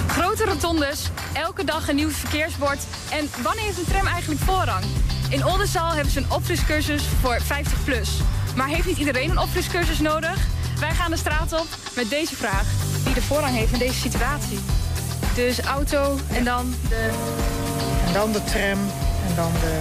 [0.08, 2.86] Grote rotondes, elke dag een nieuw verkeersbord.
[3.10, 4.84] En wanneer heeft een tram eigenlijk voorrang?
[5.30, 8.20] In Oldenzaal hebben ze een opfriscursus voor 50 plus.
[8.56, 10.46] Maar heeft niet iedereen een opfriscursus nodig?
[10.80, 12.66] Wij gaan de straat op met deze vraag.
[13.04, 14.58] Wie de voorrang heeft in deze situatie?
[15.34, 17.57] Dus auto en dan de...
[18.18, 18.78] Dan de tram
[19.28, 19.80] en dan de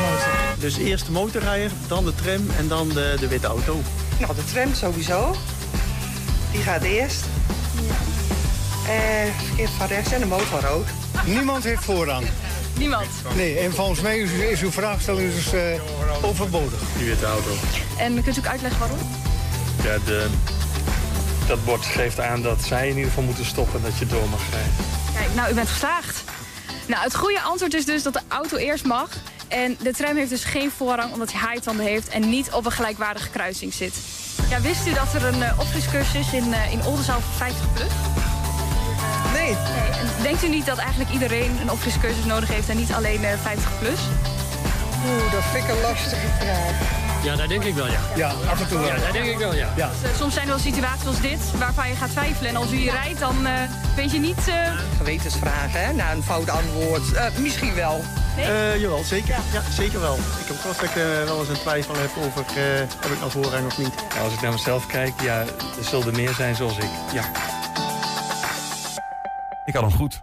[0.00, 0.58] motor.
[0.58, 3.80] Dus eerst de motorrijder, dan de tram en dan de, de witte auto.
[4.18, 5.36] Nou, de tram sowieso.
[6.52, 7.24] Die gaat eerst.
[8.86, 10.84] Eh, verkeerd van rechts en de motor ook.
[11.24, 12.26] Niemand heeft voorrang.
[12.78, 13.06] Niemand.
[13.34, 15.80] Nee, en volgens mij is, is uw vraagstelling dus eh,
[16.22, 16.80] overbodig.
[16.96, 17.50] Die witte auto.
[17.98, 18.98] En kunt u ook uitleggen waarom?
[19.82, 20.26] Ja, de,
[21.46, 24.28] dat bord geeft aan dat zij in ieder geval moeten stoppen en dat je door
[24.28, 24.72] mag rijden.
[25.14, 26.29] Kijk, nou, u bent geslaagd.
[26.90, 29.08] Nou, het goede antwoord is dus dat de auto eerst mag.
[29.48, 32.72] En de tram heeft dus geen voorrang omdat hij haaitanden heeft en niet op een
[32.72, 33.94] gelijkwaardige kruising zit.
[34.48, 37.72] Ja, wist u dat er een uh, opfriscursus is in, uh, in Oldenzaal voor 50
[37.72, 37.92] plus?
[39.32, 39.42] Nee.
[39.42, 39.56] nee.
[39.98, 43.28] En denkt u niet dat eigenlijk iedereen een opfriscursus nodig heeft en niet alleen uh,
[43.42, 44.00] 50 plus?
[45.06, 47.09] Oeh, dat vind ik een lastige vraag.
[47.22, 48.00] Ja, dat denk ik wel, ja.
[48.16, 48.86] Ja, af en toe wel.
[48.86, 49.72] Ja, dat denk ik wel, ja.
[49.76, 49.90] ja.
[50.02, 52.50] Dus, soms zijn er wel situaties als dit waarvan je gaat twijfelen.
[52.50, 53.52] En als u hier rijdt, dan uh,
[53.96, 54.48] weet je niet...
[54.48, 54.78] Uh...
[54.96, 55.92] Gewetensvragen, hè?
[55.92, 57.12] Na een fout antwoord.
[57.12, 58.04] Uh, misschien wel.
[58.36, 58.46] Nee?
[58.46, 59.36] Uh, jawel, zeker.
[59.52, 59.62] Ja.
[59.70, 60.14] zeker wel.
[60.14, 62.44] Ik heb ook dat ik uh, wel eens een twijfel heb over
[63.00, 63.92] heb ik nou voorrang of niet.
[64.14, 65.40] Ja, als ik naar mezelf kijk, ja,
[65.78, 66.90] er zullen er meer zijn zoals ik.
[67.12, 67.24] Ja.
[69.64, 70.22] Ik had hem goed.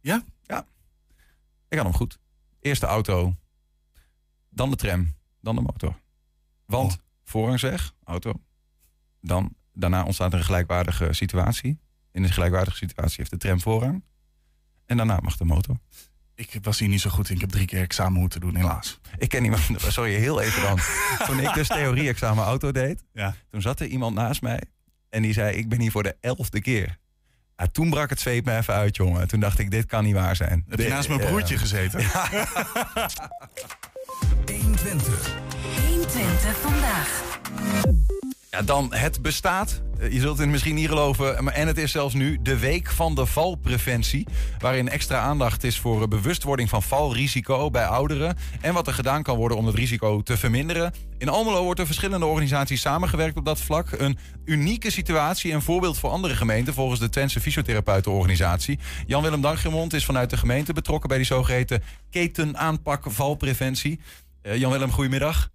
[0.00, 0.22] Ja?
[0.42, 0.64] Ja.
[1.68, 2.18] Ik had hem goed.
[2.60, 3.34] Eerst de auto,
[4.50, 5.17] dan de tram,
[5.54, 6.00] dan de motor.
[6.66, 8.32] Want voorrang zeg, auto.
[9.20, 11.78] Dan, daarna ontstaat er een gelijkwaardige situatie.
[12.12, 14.04] In een gelijkwaardige situatie heeft de tram voorrang.
[14.86, 15.76] En daarna mag de motor.
[16.34, 17.34] Ik was hier niet zo goed in.
[17.34, 19.00] Ik heb drie keer examen moeten doen, helaas.
[19.18, 20.78] Ik ken iemand, sorry, heel even dan.
[21.26, 23.34] Toen ik dus theorie-examen auto deed, Ja.
[23.50, 24.62] toen zat er iemand naast mij.
[25.08, 26.98] En die zei, ik ben hier voor de elfde keer.
[27.56, 29.28] Ja, toen brak het zweep me even uit, jongen.
[29.28, 30.64] Toen dacht ik, dit kan niet waar zijn.
[30.68, 31.26] Heb je naast mijn ja.
[31.26, 32.00] broertje gezeten?
[34.88, 35.34] 120.
[35.88, 37.22] 120 vandaag.
[38.50, 39.82] Ja, dan het bestaat.
[39.98, 41.44] Eh, Je zult het misschien niet geloven.
[41.44, 44.26] maar- En het is zelfs nu de week van de valpreventie.
[44.58, 48.36] Waarin extra aandacht is voor eh, bewustwording van valrisico bij ouderen.
[48.60, 50.92] En wat er gedaan kan worden om het risico te verminderen.
[51.18, 53.90] In Almelo wordt er verschillende organisaties samengewerkt op dat vlak.
[53.98, 56.74] Een unieke situatie en voorbeeld voor andere gemeenten.
[56.74, 58.78] Volgens de Twentse Fysiotherapeutenorganisatie.
[59.06, 64.00] Jan-Willem Dangermond is vanuit de gemeente betrokken bij die zogeheten ketenaanpak valpreventie.
[64.48, 65.50] Eh, Jan-Willem, goedemiddag.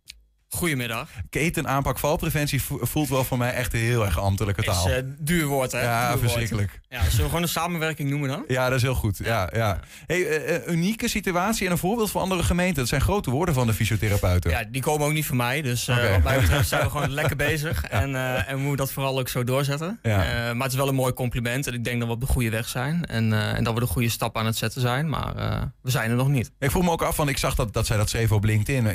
[0.53, 1.09] Goedemiddag.
[1.29, 4.87] Ketenaanpak valpreventie vo- voelt wel voor mij echt heel erg ambtelijke taal.
[4.87, 5.81] Is eh duur woord, hè?
[5.81, 6.19] Ja, Duur woord.
[6.21, 6.79] verschrikkelijk.
[6.89, 8.43] Ja, zullen we gewoon een samenwerking noemen dan?
[8.47, 9.17] Ja, dat is heel goed.
[9.23, 9.79] Ja, ja.
[10.05, 12.75] Hey, eh, eh, unieke situatie en een voorbeeld voor andere gemeenten.
[12.75, 14.51] Dat zijn grote woorden van de fysiotherapeuten.
[14.51, 15.61] Ja, die komen ook niet van mij.
[15.61, 16.09] Dus Oké.
[16.11, 17.83] wat mij betreft zijn we gewoon lekker bezig.
[17.83, 19.99] En, eh, en we moeten dat vooral ook zo doorzetten.
[20.03, 20.17] Ja.
[20.53, 21.67] Maar het is wel een mooi compliment.
[21.67, 23.05] En ik denk dat we op de goede weg zijn.
[23.05, 25.09] En, en dat we de goede stap aan het zetten zijn.
[25.09, 25.33] Maar
[25.81, 26.51] we zijn er nog niet.
[26.59, 28.87] Ik vroeg me ook af, want ik zag dat, dat zij dat schreven op LinkedIn.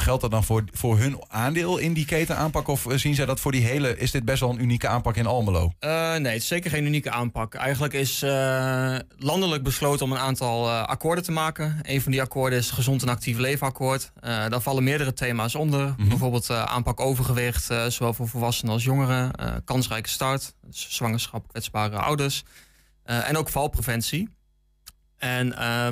[0.00, 2.68] Geldt dat dan voor, voor hun aandeel in die ketenaanpak?
[2.68, 3.98] Of eh, zien zij dat voor die hele...
[3.98, 5.72] Is dit best wel een unieke aanpak in Almelo?
[5.78, 7.54] Eh, nee, het is zeker geen unieke aanpak.
[7.54, 11.78] Eigenlijk is eh, landelijk besloten om een aantal akkoorden te maken.
[11.82, 14.12] Een van die akkoorden is gezond en actief leven akkoord.
[14.20, 15.94] Daar vallen meerdere thema's onder.
[16.08, 19.30] Bijvoorbeeld eh, aanpak overgewicht, zowel voor volwassenen als jongeren.
[19.64, 22.44] kansrijke start, dus zwangerschap, kwetsbare ouders.
[23.04, 24.28] En ook valpreventie.
[25.16, 25.90] En ja,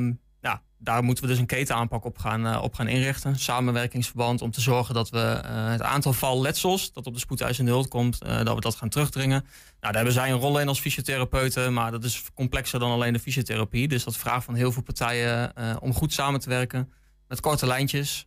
[0.85, 3.39] daar moeten we dus een ketenaanpak op gaan, eh, op gaan inrichten.
[3.39, 7.89] Samenwerkingsverband om te zorgen dat we eh, het aantal valletsels dat op de spoedeisende hulp
[7.89, 9.41] komt, eh, dat we dat gaan terugdringen.
[9.41, 9.47] Nou,
[9.81, 13.19] daar hebben zij een rol in als fysiotherapeuten, maar dat is complexer dan alleen de
[13.19, 13.89] fysiotherapie.
[13.89, 16.93] Dus dat vraagt van heel veel partijen om goed samen te werken.
[17.29, 18.25] Met korte lijntjes.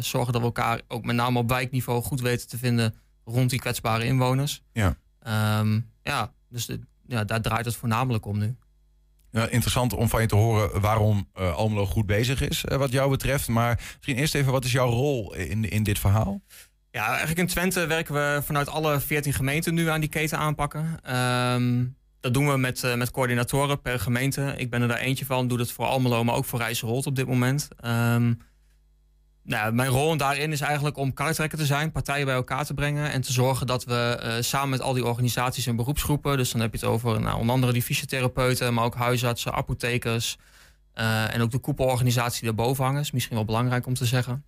[0.00, 3.58] zorgen dat we elkaar ook met name op wijkniveau goed weten te vinden rond die
[3.58, 4.62] kwetsbare inwoners.
[4.72, 4.96] Ja.
[5.20, 8.56] Ehm, ja, dus de, ja, daar draait het voornamelijk om nu.
[9.42, 13.10] Interessant om van je te horen waarom eh, Almelo goed bezig is, eh, wat jou
[13.10, 13.48] betreft.
[13.48, 16.42] Maar misschien eerst even, wat is jouw rol in, in dit verhaal?
[16.90, 20.98] Ja, eigenlijk in Twente werken we vanuit alle 14 gemeenten nu aan die keten aanpakken.
[21.02, 21.84] Ehm,
[22.20, 24.54] dat doen we met, eh, met coördinatoren per gemeente.
[24.56, 27.16] Ik ben er daar eentje van, doe dat voor Almelo, maar ook voor Rijsselholt op
[27.16, 27.68] dit moment.
[27.80, 28.32] Ehm,
[29.44, 33.10] nou, mijn rol daarin is eigenlijk om kartrekker te zijn, partijen bij elkaar te brengen
[33.10, 36.60] en te zorgen dat we eh, samen met al die organisaties en beroepsgroepen, dus dan
[36.60, 40.38] heb je het over nou, onder andere die fysiotherapeuten, maar ook huisartsen, apothekers
[40.92, 44.44] eh, en ook de koepelorganisatie die daarboven hangen, is misschien wel belangrijk om te zeggen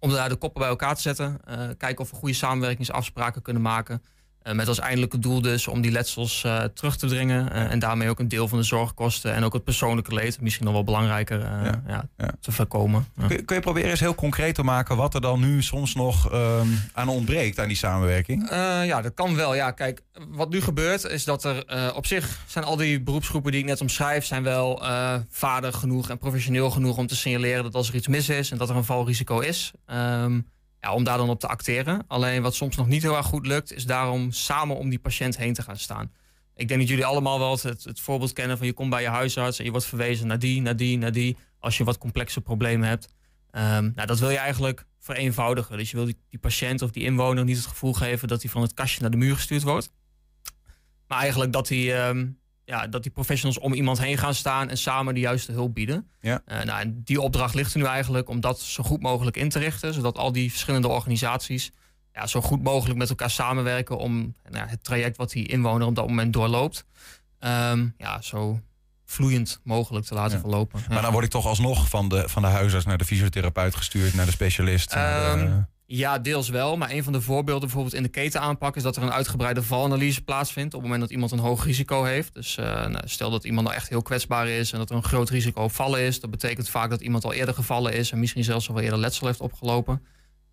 [0.00, 1.40] om daar de koppen bij elkaar te zetten.
[1.44, 4.02] eh, kijken of we goede samenwerkingsafspraken kunnen maken.
[4.42, 7.52] Eh, met als eindelijke doel dus om die letsels eh, terug te dringen.
[7.52, 10.64] eh, en daarmee ook een deel van de zorgkosten en ook het persoonlijke leed, misschien
[10.64, 11.38] nog wel belangrijker,
[11.86, 12.04] ja.
[12.40, 13.06] te voorkomen.
[13.18, 15.94] Kun, je- kun je proberen eens heel concreet te maken wat er dan nu soms
[15.94, 18.48] nog ehm, aan ontbreekt aan die samenwerking?
[18.84, 19.54] Ja, dat kan wel.
[19.54, 23.60] Ja, kijk, wat nu gebeurt is dat er op zich zijn al die beroepsgroepen die
[23.60, 24.82] ik net omschrijf, zijn wel
[25.30, 28.58] vaardig genoeg en professioneel genoeg om te signaleren dat als er iets mis is en
[28.58, 30.40] dat er een valrisico is, ehm,
[30.88, 32.04] om daar dan op te acteren.
[32.06, 35.36] Alleen wat soms nog niet heel erg goed lukt, is daarom samen om die patiënt
[35.36, 36.12] heen te gaan staan.
[36.54, 39.08] Ik denk dat jullie allemaal wel het, het voorbeeld kennen van je komt bij je
[39.08, 42.40] huisarts en je wordt verwezen naar die, naar die, naar die, als je wat complexe
[42.40, 43.08] problemen hebt.
[43.50, 45.76] Ehm, nou, dat wil je eigenlijk vereenvoudigen.
[45.76, 48.62] Dus je wil die, patiënt of die inwoner niet het gevoel geven dat hij van
[48.62, 49.90] het kastje naar de muur gestuurd wordt.
[51.06, 52.28] Maar eigenlijk dat die, ehm,
[52.70, 56.08] ja, dat die professionals om iemand heen gaan staan en samen de juiste hulp bieden.
[56.20, 56.42] Ja.
[56.46, 59.48] Eh, nou, en die opdracht ligt er nu eigenlijk om dat zo goed mogelijk in
[59.48, 59.94] te richten.
[59.94, 61.70] Zodat al die verschillende organisaties
[62.14, 65.94] ja, zo goed mogelijk met elkaar samenwerken om nou, het traject wat die inwoner op
[65.94, 66.84] dat moment doorloopt,
[67.38, 68.60] ehm, ja, zo
[69.04, 70.80] vloeiend mogelijk te laten verlopen.
[70.88, 74.14] Maar dan word ik toch alsnog van de, van de huisarts naar de fysiotherapeut gestuurd,
[74.14, 74.94] naar de specialist.
[74.94, 75.60] naar de- Ehm,
[75.92, 76.76] ja, deels wel.
[76.76, 80.22] Maar een van de voorbeelden bijvoorbeeld in de ketenaanpak is dat er een uitgebreide valanalyse
[80.22, 82.34] plaatsvindt op het moment dat iemand een hoog risico heeft.
[82.34, 85.02] Dus eh, nou, stel dat iemand nou echt heel kwetsbaar is en dat er een
[85.02, 86.20] groot risico op vallen is.
[86.20, 88.98] Dat betekent vaak dat iemand al eerder gevallen is en misschien zelfs al wel eerder
[88.98, 90.02] letsel heeft opgelopen.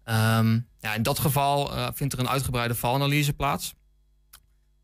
[0.03, 3.73] Ehm, ja, in dat geval eh, vindt er een uitgebreide valanalyse plaats.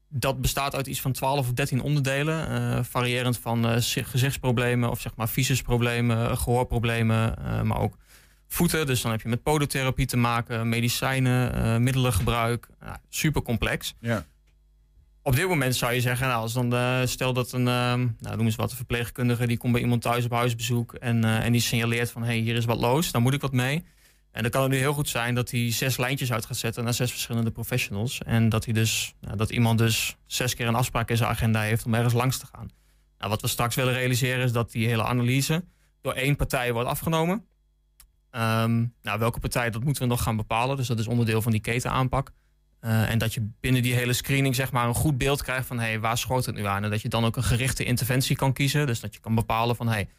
[0.09, 5.01] Dat bestaat uit iets van 12 of 13 onderdelen, eh, variërend van zi- gezichtsproblemen of
[5.01, 7.97] zeg maar visusproblemen, eh, gehoorproblemen, eh, maar ook
[8.53, 8.85] voeten.
[8.85, 12.67] Dus dan heb je met podotherapie te maken, medicijnen, eh, middelengebruik.
[12.79, 13.95] Nou, super complex.
[13.99, 14.25] Ja.
[15.25, 18.45] Op dit moment zou je zeggen, nou, als dan stel dat een, ehm, nou, noem
[18.45, 21.61] eens wat, een verpleegkundige die komt bij iemand thuis op huisbezoek en, eh, en die
[21.61, 23.85] signaleert van, hé, hey, hier is wat los, daar moet ik wat mee.
[24.31, 26.83] En dan kan het nu heel goed zijn dat hij zes lijntjes uit gaat zetten
[26.83, 28.21] naar zes verschillende professionals.
[28.25, 31.61] En dat, hij dus, nou, dat iemand dus zes keer een afspraak in zijn agenda
[31.61, 32.69] heeft om ergens langs te gaan.
[33.17, 35.63] Nou, wat we straks willen realiseren is dat die hele analyse
[36.01, 37.45] door één partij wordt afgenomen.
[38.33, 40.77] Ehm, nou, welke partij, dat moeten we nog gaan bepalen.
[40.77, 42.31] Dus dat is onderdeel van die ketenaanpak.
[42.79, 45.79] Eh, en dat je binnen die hele screening zeg maar, een goed beeld krijgt van
[45.79, 46.83] hey, waar schoot het nu aan.
[46.83, 48.85] En dat je dan ook een gerichte interventie kan kiezen.
[48.85, 50.09] Dus dat je kan bepalen van hey,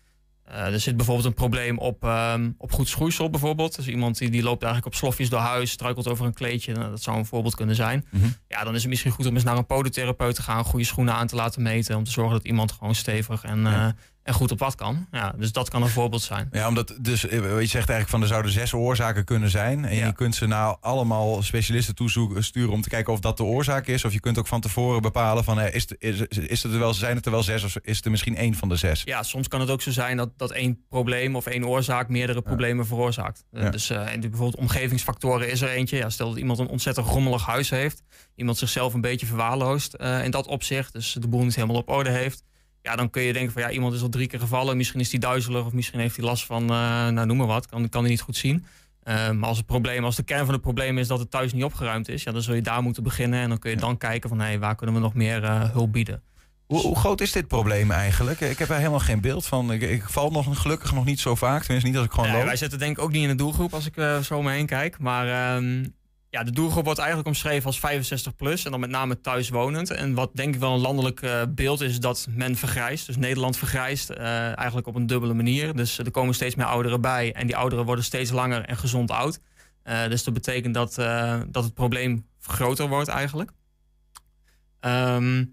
[0.45, 3.77] eh, er zit bijvoorbeeld een probleem op, ehm, op goed schoeisel bijvoorbeeld.
[3.77, 6.73] Dus iemand die, die loopt eigenlijk op slofjes door huis, struikelt over een kleedje.
[6.73, 8.07] Nou, dat zou een voorbeeld kunnen zijn.
[8.11, 8.27] Mhm.
[8.49, 11.15] Ja, dan is het misschien goed om eens naar een podotherapeut te gaan, goede schoenen
[11.15, 11.97] aan te laten meten.
[11.97, 13.89] Om te zorgen dat iemand gewoon stevig en, eh,
[14.25, 15.07] en goed op pad kan.
[15.11, 16.49] Ja, dus dat kan een voorbeeld zijn.
[16.53, 19.85] Ja, omdat dus, eh, je zegt eigenlijk van er zouden zes oorzaken kunnen zijn.
[19.85, 23.43] En je kunt ze nou allemaal specialisten toezoeken, sturen om te kijken of dat de
[23.43, 24.05] oorzaak is.
[24.05, 26.95] Of je kunt ook van tevoren bepalen van eh, is, is, is het er wel,
[26.95, 29.03] zijn het er wel zes of is het er misschien één van de zes?
[29.05, 32.43] Ja, soms kan het ook zo zijn dat, dat één probleem of één oorzaak meerdere
[32.43, 33.45] problemen veroorzaakt.
[33.53, 33.71] Eh, Ja.
[33.71, 35.97] Dus eh, en bijvoorbeeld omgevingsfactoren is er eentje.
[35.97, 38.03] Ja, stel dat iemand een ontzettend rommelig huis heeft.
[38.35, 40.93] Iemand zichzelf een beetje verwaarloost eh, in dat opzicht.
[40.93, 42.43] Dus de boel niet helemaal op orde heeft.
[42.85, 44.77] Ja, dan kun je denken van ja, iemand is al drie keer gevallen.
[44.77, 47.67] Misschien is hij duizelig of misschien heeft hij last van, eh, nou noem maar wat.
[47.67, 48.65] Kan, kan hij niet goed zien.
[49.03, 51.53] Eh, maar als het probleem, als de kern van het probleem is dat het thuis
[51.53, 52.23] niet opgeruimd is.
[52.23, 53.41] Ja, dan zul je daar moeten beginnen.
[53.41, 55.93] En dan kun je dan kijken van hé, waar kunnen we nog meer eh, hulp
[55.93, 56.23] bieden.
[56.67, 58.41] Hoe, hoe groot is dit probleem eigenlijk?
[58.41, 59.73] Ik heb er helemaal geen beeld van.
[59.73, 61.63] Ik, ik val nog gelukkig nog niet zo vaak.
[61.63, 62.47] Tenminste niet als ik gewoon Nee, loop.
[62.47, 64.67] wij zitten denk ik ook niet in de doelgroep als ik zo om me heen
[64.67, 64.99] kijk.
[64.99, 65.85] Maar ehm,
[66.35, 68.65] ja, de doelgroep wordt eigenlijk omschreven als 65 plus.
[68.65, 69.91] En dan met name thuiswonend.
[69.91, 73.07] En wat denk ik wel een landelijk eh, beeld is dat men vergrijst.
[73.07, 75.75] Dus Nederland vergrijst eh, eigenlijk op een dubbele manier.
[75.75, 77.33] Dus er komen steeds meer ouderen bij.
[77.33, 79.41] En die ouderen worden steeds langer en gezond oud.
[79.83, 83.51] Eh, dus dat betekent dat, eh, dat het probleem groter wordt eigenlijk.
[84.81, 85.45] Ehm,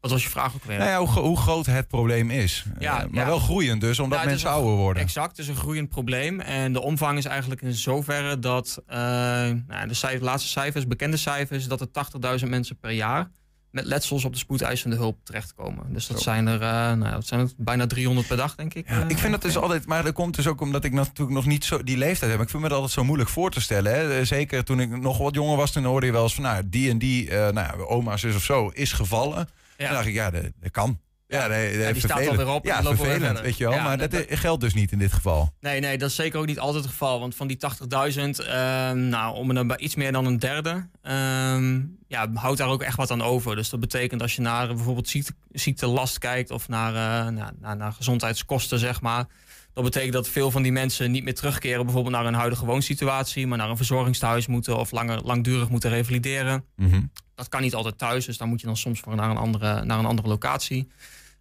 [0.00, 0.78] wat was je vraag ook weer?
[0.78, 2.64] Nou ja, hoe, gro- hoe groot het probleem is.
[2.78, 5.02] Ja, Eh, maar wel groeiend dus, omdat mensen een- ouder worden.
[5.02, 6.40] Exact, het is een groeiend probleem.
[6.40, 11.16] En de omvang is eigenlijk in zoverre dat eh, nou, de cijf- laatste cijfers, bekende
[11.16, 13.30] cijfers, dat er 80.000 mensen per jaar
[13.70, 15.92] met letsels op de spoedeisende hulp terechtkomen.
[15.92, 18.88] Dus dat zijn er, eh, nou, dat zijn er bijna 300 per dag, denk ik.
[18.88, 21.46] Ja, ik vind dat dus altijd, maar dat komt dus ook omdat ik natuurlijk nog
[21.46, 22.40] niet zo die leeftijd heb.
[22.40, 23.92] Ik vind me dat altijd zo moeilijk voor te stellen.
[23.92, 24.24] Hè.
[24.24, 26.90] Zeker toen ik nog wat jonger was, toen hoorde je wel eens van, nou, die
[26.90, 29.48] en die, eh nou, oma, zus of zo, is gevallen.
[29.78, 31.00] En dan dacht ik, ja, dat, dat kan.
[31.26, 32.28] Ja, dat, dat die staat vervelend.
[32.38, 33.72] alweer op Ja, vervelend, weet je wel.
[33.72, 35.52] Ja, maar dat- dat, geldt dus niet in dit geval.
[35.60, 37.20] Nee, nee, dat is zeker ook niet altijd het geval.
[37.20, 42.30] Want van die 80.000, ehm, nou, om bij iets meer dan een derde, ehm, ja,
[42.34, 43.56] houdt daar ook echt wat aan over.
[43.56, 47.76] Dus dat betekent als je naar bijvoorbeeld ziekte, ziektelast kijkt of naar, eh, naar, naar,
[47.76, 49.26] naar gezondheidskosten, zeg maar.
[49.72, 53.46] Dat betekent dat veel van die mensen niet meer terugkeren bijvoorbeeld naar hun huidige woonsituatie,
[53.46, 56.64] maar naar een verzorgingstehuis moeten of langer, langdurig moeten revalideren.
[56.76, 57.00] Mhm.
[57.38, 59.84] Dat kan niet altijd thuis, dus dan moet je dan soms voor naar een andere,
[59.84, 60.88] naar een andere locatie.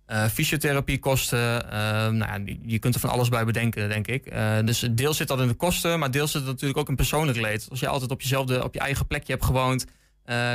[0.05, 1.79] Eh fysiotherapiekosten, eh,
[2.09, 4.25] nou ja, je kunt er van alles bij bedenken, denk ik.
[4.25, 6.95] Eh, dus deels zit dat in de kosten, maar deels zit het natuurlijk ook in
[6.95, 7.67] persoonlijk leed.
[7.69, 9.85] Als je altijd op jezelfde, op je eigen plekje hebt gewoond,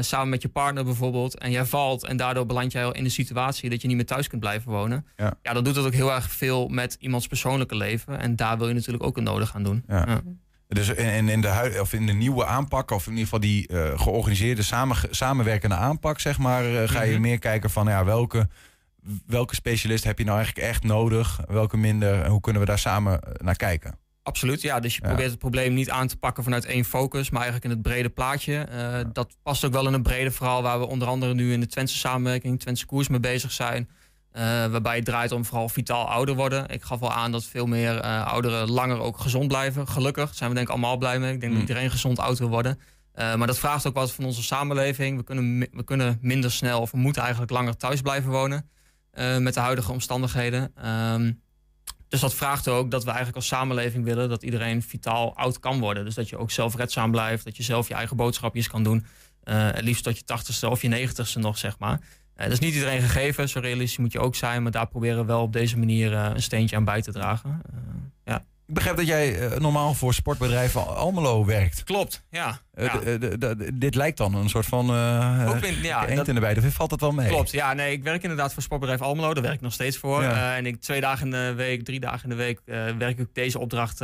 [0.01, 3.11] samen met je partner bijvoorbeeld, en jij valt en daardoor beland jij al in de
[3.11, 5.07] situatie dat je niet meer thuis kunt blijven wonen.
[5.17, 5.35] Ja.
[5.43, 8.19] Ja, dan doet dat ook heel erg veel met iemands persoonlijke leven.
[8.19, 9.85] En daar wil je natuurlijk ook een nodig aan doen.
[9.89, 10.21] Ja.
[10.73, 14.01] Dus in, in, de of in de nieuwe aanpak, of in ieder geval die eh,
[14.01, 17.21] georganiseerde samen, samenwerkende aanpak, zeg maar, eh, ga je Mhm.
[17.21, 18.49] meer kijken van ja, welke,
[19.27, 22.79] welke specialist heb je nou eigenlijk echt nodig, welke minder, en hoe kunnen we daar
[22.79, 23.99] samen eh, naar kijken?
[24.23, 24.81] Absoluut, ja.
[24.81, 25.09] Dus je Ja.
[25.09, 28.09] probeert het probleem niet aan te pakken vanuit één focus, maar eigenlijk in het brede
[28.09, 28.67] plaatje.
[29.13, 31.67] Dat past ook wel in een brede verhaal waar we onder andere nu in de
[31.67, 33.89] Twentse samenwerking, Twentse koers mee bezig zijn.
[34.33, 36.69] Eh, waarbij het draait om vooral vitaal ouder worden.
[36.69, 39.89] Ik gaf al aan dat veel meer eh, ouderen langer ook gezond blijven.
[39.89, 41.33] Gelukkig zijn we denk ik allemaal blij mee.
[41.33, 42.79] Ik denk dat iedereen gezond oud wil worden.
[43.13, 45.17] Eh, maar dat vraagt ook wat van onze samenleving.
[45.17, 48.71] We kunnen, we kunnen minder snel, of we moeten eigenlijk langer thuis blijven wonen.
[49.39, 50.73] met de huidige omstandigheden.
[50.75, 51.33] Ehm,
[52.09, 55.81] dus dat vraagt ook dat we eigenlijk als samenleving willen dat iedereen vitaal oud kan
[55.81, 56.05] worden.
[56.05, 59.07] Dus dat je ook zelfredzaam blijft, dat je zelf je eigen boodschapjes kan doen.
[59.45, 62.01] Het liefst tot je tachtigste of je negentigste nog, zeg maar.
[62.37, 64.63] Eh, dat is niet iedereen gegeven, zo realistisch moet je ook zijn.
[64.63, 67.63] Maar daar proberen we wel op deze manier eh, een steentje aan bij te dragen.
[67.67, 67.77] Eh,
[68.25, 68.45] ja.
[68.67, 71.85] Ik begrijp dat jij normaal voor sportbedrijf Al- Almelo werkt.
[71.85, 72.61] Klopt, ja.
[73.75, 76.55] Dit lijkt dan een soort van Ook in- ja, eend dat- in de.
[76.67, 77.29] Of valt het wel mee?
[77.29, 79.35] Klopt, ja, nee, ik werk inderdaad voor sportbedrijf Almelo.
[79.35, 80.23] Daar werk ik nog steeds voor.
[80.23, 80.57] Ja.
[80.57, 82.61] En ik twee dagen in de week, drie dagen in de week
[82.99, 83.99] werk ik deze opdracht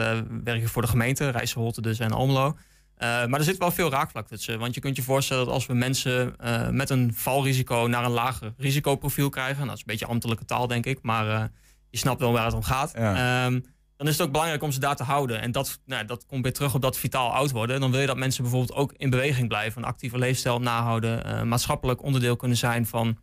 [0.44, 2.56] werk ik voor de gemeente, Rijsselholte dus en Almelo.
[2.98, 4.58] Eh, maar er zit wel veel raakvlak tussen.
[4.58, 8.10] Want je kunt je voorstellen dat als we mensen eh, met een valrisico naar een
[8.10, 11.44] lager risicoprofiel krijgen, nou, dat is een beetje ambtelijke taal denk ik, maar eh,
[11.90, 12.92] je snapt wel waar het om gaat.
[12.94, 13.60] Ehm,
[13.96, 15.40] dan is het ook belangrijk om ze daar te houden.
[15.40, 17.74] En dat, nou, dat komt weer terug op dat vitaal oud worden.
[17.74, 21.48] En dan wil je dat mensen bijvoorbeeld ook in beweging blijven, een actieve leefstijl nahouden,
[21.48, 23.18] maatschappelijk onderdeel kunnen zijn van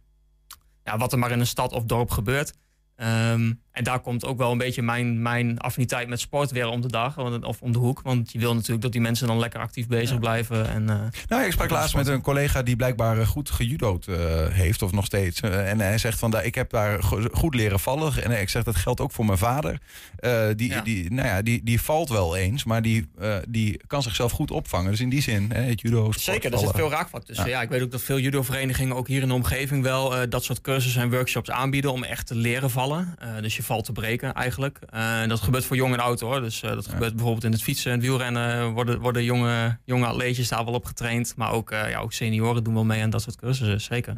[0.84, 2.54] ja, wat er maar in een stad of dorp gebeurt.
[2.96, 6.82] Ehm, En daar komt ook wel een beetje mijn, mijn affiniteit met sport weer om
[6.82, 8.02] de dag of om de hoek.
[8.02, 10.70] Want je wil natuurlijk dat die mensen dan lekker actief bezig blijven.
[10.70, 10.96] En, eh,
[11.28, 14.16] Nou, ik sprak laatst met een collega die blijkbaar eh, goed gejudo'd eh,
[14.50, 15.40] heeft, of nog steeds.
[15.42, 18.24] En hij zegt van, daar, ik heb daar go- goed leren vallen.
[18.24, 19.80] En ik zeg, dat geldt ook voor mijn vader.
[20.20, 24.04] Eh, die, Die, nou ja, die, die valt wel eens, maar die, eh, die kan
[24.04, 24.92] zichzelf goed opvangen.
[24.92, 27.50] Dus in die zin, hè, het judo, Zeker, er zit veel raakvlak tussen.
[27.50, 27.62] Ja.
[27.62, 30.62] ik weet ook dat veel judoverenigingen ook hier in de omgeving wel eh, dat soort
[30.62, 33.16] cursussen en workshops aanbieden om echt te leren vallen.
[33.20, 34.80] Eh, dus je valt te breken eigenlijk.
[34.90, 36.42] Eh, en dat gebeurt voor jong en oud hoor.
[36.42, 40.48] Dus eh, dat gebeurt bijvoorbeeld in het fietsen en wielrennen worden, worden jonge, jonge atleetjes
[40.48, 41.34] daar wel op getraind.
[41.36, 44.16] Maar ook, eh, ja, ook senioren doen wel mee aan dat soort cursussen, zeker.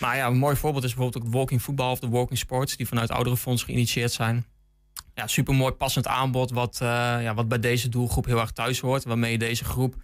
[0.00, 2.88] Maar ja, een mooi voorbeeld is bijvoorbeeld ook walking voetbal of de walking sports, die
[2.88, 4.46] vanuit Ouderenfonds geïnitieerd zijn.
[5.14, 6.88] Ja, super mooi passend aanbod, wat, eh,
[7.22, 9.04] ja, wat bij deze doelgroep heel erg thuis hoort.
[9.04, 9.94] Waarmee je deze groep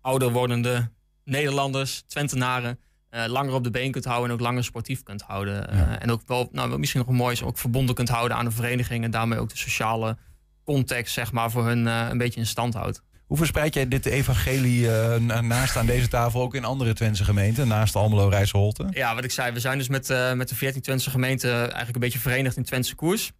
[0.00, 0.90] ouder wordende
[1.24, 2.78] Nederlanders, Twentenaren,
[3.10, 5.70] eh, langer op de been kunt houden en ook langer sportief kunt houden.
[5.70, 8.50] Eh, en ook wel, nou, misschien nog mooi is, ook verbonden kunt houden aan de
[8.50, 10.16] vereniging en daarmee ook de sociale
[10.64, 13.02] context, zeg maar, voor hun eh, een beetje in stand houdt.
[13.26, 17.68] Hoe verspreid jij dit evangelie na- naast aan deze tafel ook in andere Twentse gemeenten,
[17.68, 18.86] naast Almelo, Rijsselholte?
[18.90, 22.00] Ja, wat ik zei, we zijn dus met, met de 14 Twentse gemeenten eigenlijk een
[22.00, 23.32] beetje verenigd in Twentse koers.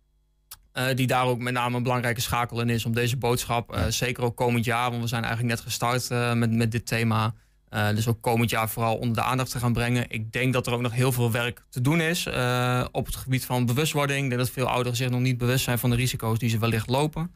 [0.94, 4.36] Die daar ook met name een belangrijke schakel in is om deze boodschap, zeker ook
[4.36, 7.34] komend jaar, want we zijn eigenlijk net gestart met, met dit thema.
[7.70, 10.04] Eh, dus ook komend jaar vooral onder de aandacht te gaan brengen.
[10.08, 13.16] Ik denk dat er ook nog heel veel werk te doen is eh, op het
[13.16, 14.22] gebied van bewustwording.
[14.22, 16.58] Ik denk dat veel ouderen zich nog niet bewust zijn van de risico's die ze
[16.58, 17.34] wellicht lopen.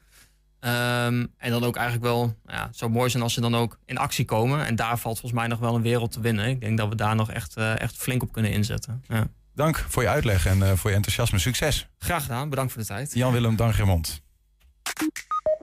[0.60, 3.78] Ehm, en dan ook eigenlijk wel nou ja, zo mooi zijn als ze dan ook
[3.84, 4.66] in actie komen.
[4.66, 6.46] En daar valt volgens mij nog wel een wereld te winnen.
[6.46, 9.04] Ik denk dat we daar nog echt, eh, echt flink op kunnen inzetten.
[9.08, 9.26] Ja.
[9.54, 11.38] Dank voor je uitleg en voor je enthousiasme.
[11.38, 11.88] Succes.
[11.98, 13.14] Graag gedaan, bedankt voor de tijd.
[13.14, 14.22] Jan-Willem Dangermond.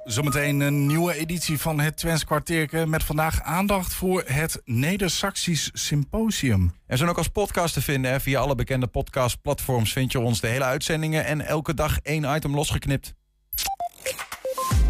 [0.10, 6.74] Zometeen een nieuwe editie van het Twents kwartierke met vandaag aandacht voor het Neder-Saxisch Symposium.
[6.88, 8.12] En zijn ook als podcast te vinden.
[8.12, 8.20] Hè.
[8.20, 12.56] Via alle bekende podcastplatforms vind je ons de hele uitzendingen en elke dag één item
[12.56, 13.14] losgeknipt.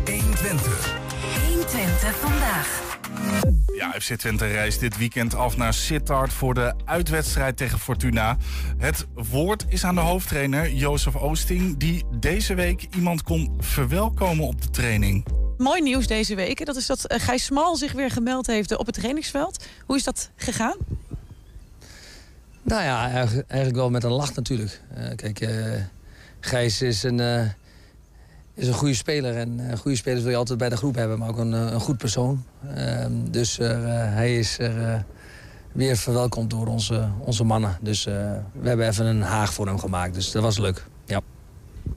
[0.05, 0.97] 120.
[1.47, 2.97] 120 vandaag.
[3.79, 8.37] Ja, FC Twente reist dit weekend af naar Sittard voor de uitwedstrijd tegen Fortuna.
[8.77, 14.61] Het woord is aan de hoofdtrainer Jozef Oosting, die deze week iemand kon verwelkomen op
[14.61, 15.25] de training.
[15.57, 16.65] Mooi nieuws deze week.
[16.65, 19.65] Dat is dat eh, Gijs Smal zich weer gemeld heeft op het trainingsveld.
[19.85, 20.77] Hoe is dat gegaan?
[22.61, 23.09] Nou ja,
[23.47, 24.81] eigenlijk, wel met een lach natuurlijk.
[24.93, 25.81] Eh, kijk, eh,
[26.39, 27.49] Gijs is een, eh,
[28.59, 29.35] is een goede speler.
[29.35, 31.71] En eh, goede spelers wil je altijd bij de groep hebben, maar ook een, eh,
[31.71, 32.43] een goed persoon.
[32.75, 33.67] Ehm, dus eh,
[34.13, 35.05] hij is er
[35.71, 37.77] weer verwelkomd door onze, onze mannen.
[37.81, 40.13] Dus we hebben even een haag voor hem gemaakt.
[40.13, 40.85] Dus dat was leuk.
[41.05, 41.21] Ja.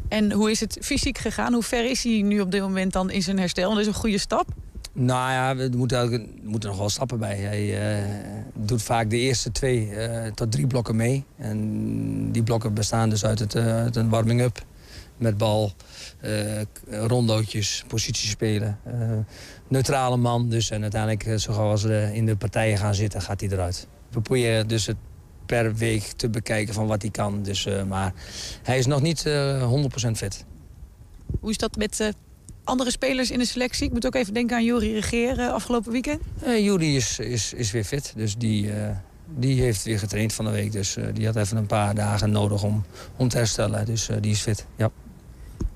[0.08, 1.52] En hoe is het fysiek gegaan?
[1.52, 3.64] Hoe ver is hij nu op dit moment dan in zijn herstel?
[3.64, 4.46] Want dat is een goede stap.
[4.92, 7.36] Nou ja, we moeten, er nog wel stappen bij.
[7.36, 7.78] Hij
[8.54, 9.90] doet vaak de eerste twee
[10.34, 11.24] tot drie blokken mee.
[11.36, 14.64] En die blokken bestaan dus uit, het, uit een warming-up
[15.22, 15.72] met bal,
[16.20, 18.78] eh, rondootjes, posities spelen.
[18.84, 18.92] eh,
[19.68, 20.70] neutrale man dus.
[20.70, 23.86] En uiteindelijk, eh, zo gauw als we in de partijen gaan zitten, gaat hij eruit.
[24.10, 24.96] We proberen dus het
[25.46, 27.42] per week te bekijken van wat hij kan.
[27.42, 28.12] Dus, maar
[28.62, 30.44] hij is nog niet eh 100% fit.
[31.40, 32.14] Hoe is dat met
[32.64, 33.86] andere spelers in de selectie?
[33.86, 36.20] Ik moet ook even denken aan Jori Regeer eh, afgelopen weekend.
[36.46, 38.70] Uh, Juri is, is, is weer fit, dus die,
[39.36, 40.72] die heeft weer getraind van de week.
[40.72, 42.84] Dus die had even een paar dagen nodig om,
[43.16, 43.84] om te herstellen.
[43.84, 44.90] Dus die is fit, ja.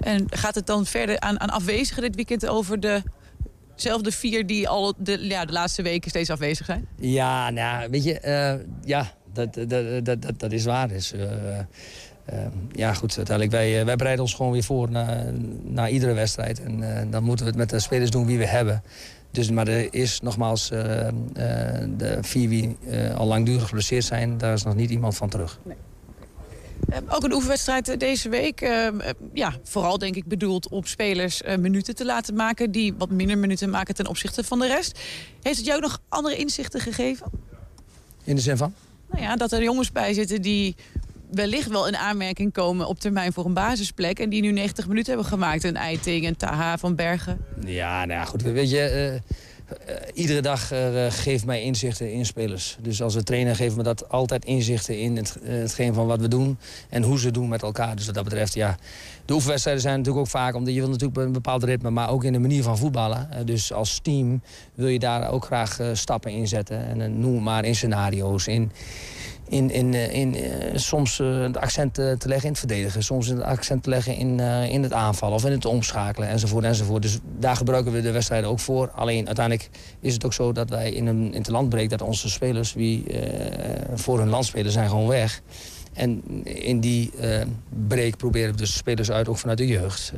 [0.07, 2.81] En gaat het dan verder aan, aan afwezigen dit weekend over
[3.75, 6.87] dezelfde vier die al de, ja, de laatste weken steeds afwezig zijn?
[6.97, 10.89] Ja, nou, weet je, eh, ja, dat, dat, dat, dat, dat is waar.
[10.89, 11.65] Dus, eh, eh,
[12.73, 16.63] ja, goed, uiteindelijk, wij, wij bereiden ons gewoon weer voor naar, naar iedere wedstrijd.
[16.63, 18.83] En dan moeten we het met de spelers doen wie we hebben.
[19.31, 24.63] Dus, maar er is nogmaals, de vier wie eh, al langdurig geblesseerd zijn, daar is
[24.63, 25.61] nog niet iemand van terug.
[25.69, 25.73] Eh,
[27.09, 28.61] ook een oefenwedstrijd eh, deze week.
[28.61, 28.95] eh, eh,
[29.33, 32.71] ja, vooral denk ik bedoeld om spelers eh, minuten te laten maken...
[32.71, 34.99] die wat minder minuten maken ten opzichte van de rest.
[35.43, 37.27] Heeft het jou ook nog andere inzichten gegeven?
[38.25, 38.75] In de zin van?
[39.11, 40.77] Nou ja, dat er jongens bij zitten die
[41.31, 44.19] wellicht wel in aanmerking komen op termijn voor een basisplek...
[44.19, 45.65] en die nu 90 minuten hebben gemaakt.
[45.65, 47.39] Een Eiting, een Taha van Bergen.
[47.65, 48.43] Ja, nou ja, goed.
[48.43, 49.21] Weet je,
[50.15, 52.77] iedere dag eh, geeft mij inzichten in spelers.
[52.81, 56.29] Dus als trainer geeft me dat altijd inzichten in het, eh, hetgeen van wat we
[56.29, 56.59] doen
[56.89, 57.97] en hoe ze doen met elkaar.
[57.97, 58.77] Dus wat dat betreft, ja.
[59.27, 62.25] De oefenwedstrijden zijn natuurlijk ook vaak, omdat je wil natuurlijk een bepaald ritme, maar ook
[62.25, 63.31] in de manier van voetballen.
[63.31, 64.41] Eh, dus als team
[64.75, 66.87] wil je daar ook graag eh, stappen in zetten.
[66.87, 68.73] En eh, noem maar in scenario's, in,
[69.49, 73.03] in, in, eh, in eh, soms eh, het accent te leggen in het verdedigen.
[73.03, 74.41] Soms het accent te leggen in,
[74.71, 77.03] in het aanvallen of in het omschakelen enzovoort enzovoort.
[77.03, 78.91] Dus daar gebruiken we de wedstrijden ook voor.
[78.91, 79.71] Alleen uiteindelijk
[80.01, 83.05] is het ook zo dat wij in een in het landbreek dat onze spelers wie
[83.95, 85.43] voor hun land spelen zijn gewoon weg.
[85.93, 87.43] En in die uh,
[87.89, 90.13] break proberen we dus spelers uit, ook vanuit de jeugd.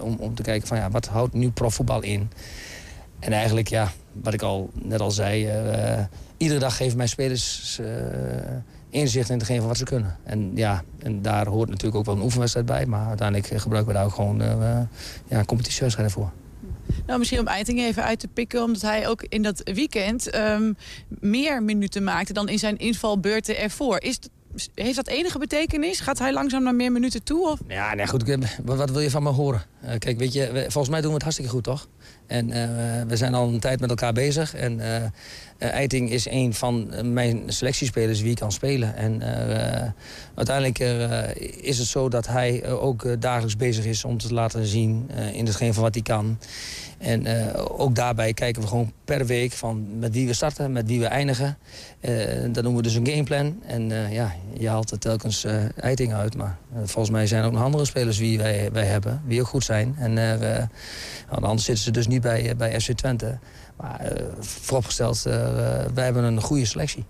[0.00, 2.30] Om, om te kijken van ja, wat houdt nu profvoetbal in?
[3.22, 5.46] En eigenlijk, ja, wat ik al net al zei...
[5.46, 6.04] Uh,
[6.36, 7.80] iedere dag geven mijn spelers
[8.90, 10.16] inzicht in hetgeen van wat ze kunnen.
[10.22, 12.86] En ja, en daar hoort natuurlijk ook wel een oefenwedstrijd bij.
[12.86, 14.42] Maar uiteindelijk gebruiken we daar ook gewoon
[15.28, 16.30] ja, competitiewedstrijden voor.
[17.06, 20.76] Nou, misschien om Eiting even uit te pikken, omdat hij ook in dat weekend um,
[21.08, 24.00] meer minuten maakte dan in zijn invalbeurten ervoor.
[24.00, 24.18] Is
[24.74, 26.00] heeft dat enige betekenis?
[26.00, 27.48] Gaat hij langzaam naar meer minuten toe?
[27.48, 27.58] Of?
[27.68, 28.36] Ja, nee, goed.
[28.64, 29.62] Wat, wat wil je van me horen?
[29.84, 31.88] Uh, kijk, weet je, volgens mij doen we het hartstikke goed, toch?
[32.32, 32.54] En uh,
[33.06, 34.54] we zijn al een tijd met elkaar bezig.
[34.54, 34.94] En uh,
[35.58, 38.96] Eiting is een van mijn selectiespelers wie kan spelen.
[38.96, 39.22] En
[40.34, 40.78] uiteindelijk
[41.60, 45.74] is het zo dat hij ook dagelijks bezig is om te laten zien in hetgeen
[45.74, 46.38] van wat hij kan.
[47.02, 47.46] En uh,
[47.80, 51.06] ook daarbij kijken we gewoon per week van met wie we starten, met wie we
[51.06, 51.58] eindigen.
[52.00, 52.10] Uh,
[52.52, 53.62] dat noemen we dus een gameplan.
[53.66, 55.46] En uh, ja, je haalt er telkens
[55.76, 56.36] Eiting uit.
[56.36, 59.46] Maar volgens mij zijn er ook nog andere spelers wie wij, wij hebben, die ook
[59.46, 59.94] goed zijn.
[59.98, 60.18] En
[61.28, 63.38] anders zitten ze dus niet bij, bij FC Twente.
[63.76, 67.04] Maar vooropgesteld, wij hebben een goede selectie.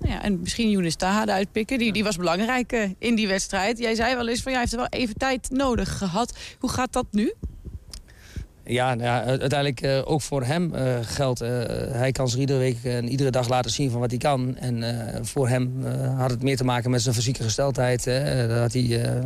[0.00, 1.78] Ja, en misschien Younes Tahade uitpikken.
[1.78, 3.78] Die, die was belangrijk in die wedstrijd.
[3.78, 6.38] Jij zei wel eens van, jij heeft er wel even tijd nodig gehad.
[6.58, 7.34] Hoe gaat dat nu?
[8.64, 11.42] Ja, nou ja, uiteindelijk uh, ook voor hem uh, geldt.
[11.42, 11.48] Uh,
[11.90, 14.56] hij kan zich iedere week en iedere dag laten zien van wat hij kan.
[14.56, 14.84] En
[15.26, 15.84] voor hem
[16.16, 18.04] had het meer te maken met zijn fysieke gesteldheid.
[18.48, 19.22] dat hij,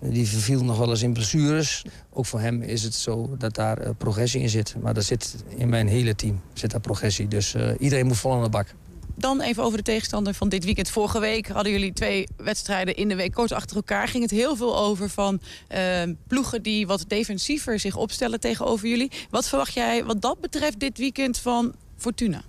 [0.00, 1.84] die verviel nog wel eens in blessures.
[2.12, 4.74] Ook voor hem is het zo dat daar progressie in zit.
[4.80, 7.28] Maar dat zit in mijn hele team zit daar progressie.
[7.28, 8.74] Dus iedereen moet vol aan de bak.
[9.14, 10.90] Dan even over de tegenstander van dit weekend.
[10.90, 14.08] Vorige week hadden jullie twee wedstrijden in de week kort achter elkaar.
[14.08, 15.40] Ging het heel veel over van
[15.74, 19.10] uh, ploegen die wat defensiever zich opstellen tegenover jullie.
[19.30, 22.42] Wat verwacht jij wat dat betreft dit weekend van Fortuna?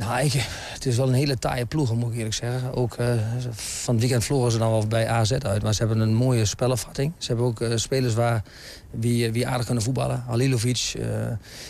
[0.00, 0.32] Nou, ik,
[0.72, 2.74] het is wel een hele taaie ploeg, moet ik eerlijk zeggen.
[2.74, 3.06] Ook uh,
[3.52, 5.62] van het weekend vlogen ze dan wel bij AZ uit.
[5.62, 7.12] Maar ze hebben een mooie spellenvatting.
[7.18, 8.42] Ze hebben ook uh, spelers waar,
[8.90, 10.24] wie, wie aardig kunnen voetballen.
[10.26, 10.94] Halilovic.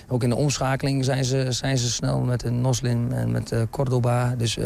[0.09, 4.35] Ook in de omschakeling zijn ze, zijn ze snel met een Noslin en met Cordoba.
[4.37, 4.59] Dus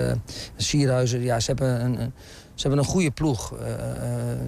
[0.56, 1.20] Sierhuizen.
[1.20, 2.12] Ja, ze hebben een,
[2.54, 3.66] ze hebben een goede ploeg uh,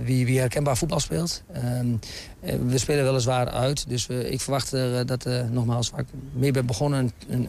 [0.04, 1.42] wie, wie herkenbaar voetbal speelt.
[1.54, 6.66] Uh, we spelen weliswaar uit, dus ik verwacht er, dat, nogmaals, waar ik mee ben
[6.66, 7.48] begonnen, een,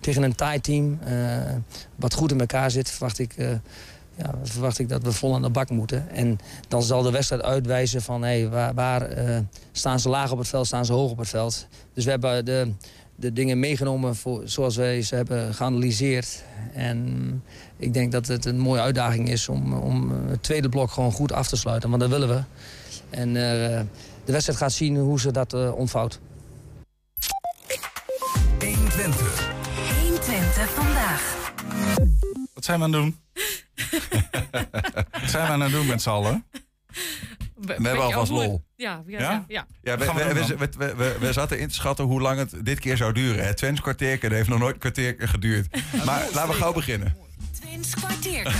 [0.00, 0.98] tegen een Thai team
[1.96, 3.34] wat goed in elkaar zit, verwacht ik,
[4.16, 6.10] ja, verwacht ik dat we vol aan de bak moeten.
[6.10, 6.38] En
[6.68, 9.08] dan zal de wedstrijd uitwijzen van waar, waar
[9.72, 11.66] staan ze laag op het veld, staan ze hoog op het veld.
[11.94, 12.72] Dus we hebben de,
[13.16, 16.42] de dingen meegenomen voor, zoals wij ze hebben geanalyseerd.
[16.74, 17.42] En
[17.80, 21.32] ik denk dat het een mooie uitdaging is om, om het tweede blok gewoon goed
[21.32, 21.88] af te sluiten.
[21.90, 22.42] Want dat willen we.
[23.10, 23.34] En uh,
[24.24, 26.20] de wedstrijd gaat zien hoe ze dat uh, ontvouwt.
[28.60, 29.52] 120.
[30.02, 31.52] 120 vandaag.
[32.54, 33.18] Wat zijn we aan het doen?
[35.20, 36.44] Wat zijn we aan het doen met z'n allen?
[37.54, 38.62] We, we hebben alvast lol.
[38.76, 39.44] Ja, ja, ja.
[39.48, 39.66] ja.
[39.82, 42.96] ja we, we, we, we, we, zaten in te schatten hoe lang het dit keer
[42.96, 43.46] zou duren.
[43.46, 45.66] Het Twents kwartierke heeft nog nooit een kwartier geduurd.
[46.04, 47.16] Maar laten we gauw beginnen.
[47.70, 48.50] Twents kwartierke.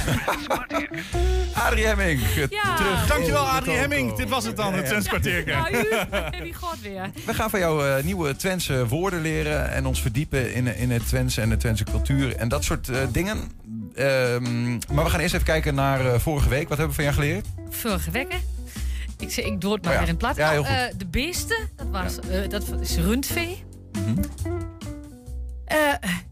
[1.54, 2.76] Adrie Hemming, ja.
[2.76, 3.06] terug.
[3.06, 4.14] Dankjewel Adrie Hemming.
[4.14, 5.50] Dit was het dan, het Twents kwartierke.
[5.50, 7.10] Nou, u, gaat weer.
[7.26, 11.06] We gaan van jou uh, nieuwe Twentse woorden leren en ons verdiepen in, in het
[11.06, 13.36] Twents en de Twentse cultuur en dat soort uh, dingen.
[13.94, 16.68] Um, maar we gaan eerst even kijken naar uh, vorige week.
[16.68, 17.46] Wat hebben we van jou geleerd?
[17.70, 18.38] Vorige week, hè?
[19.18, 20.36] Ik, zeg, ik doe het maar weer in plat.
[20.36, 20.64] Ja, uh,
[20.96, 23.64] de beesten, dat, was, uh, dat is rundvee.
[23.92, 24.20] Mm -hmm.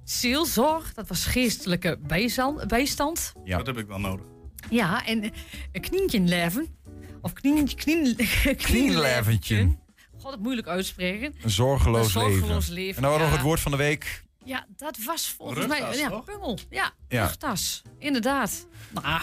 [0.08, 2.68] Uh, zielzorg, dat was geestelijke bijstand.
[2.68, 3.32] bijstand.
[3.44, 4.26] Ja, dat heb ik wel nodig.
[4.70, 5.32] Ja, en
[5.72, 6.76] een knientje leven.
[7.20, 8.16] Of knientje, knien,
[8.66, 9.76] knienleventje.
[10.18, 11.34] God, het moeilijk uitspreken.
[11.42, 12.72] Een zorgeloos, een zorgeloos leven.
[12.72, 12.96] leven.
[12.96, 13.24] En dan ja.
[13.24, 14.24] nog het woord van de week.
[14.44, 15.96] Ja, dat was volgens mij...
[15.96, 16.24] Ja, toch?
[16.24, 16.58] pungel.
[16.70, 17.24] Ja, ja.
[17.24, 17.82] rugtas.
[17.98, 18.66] Inderdaad.
[18.90, 19.20] Nou,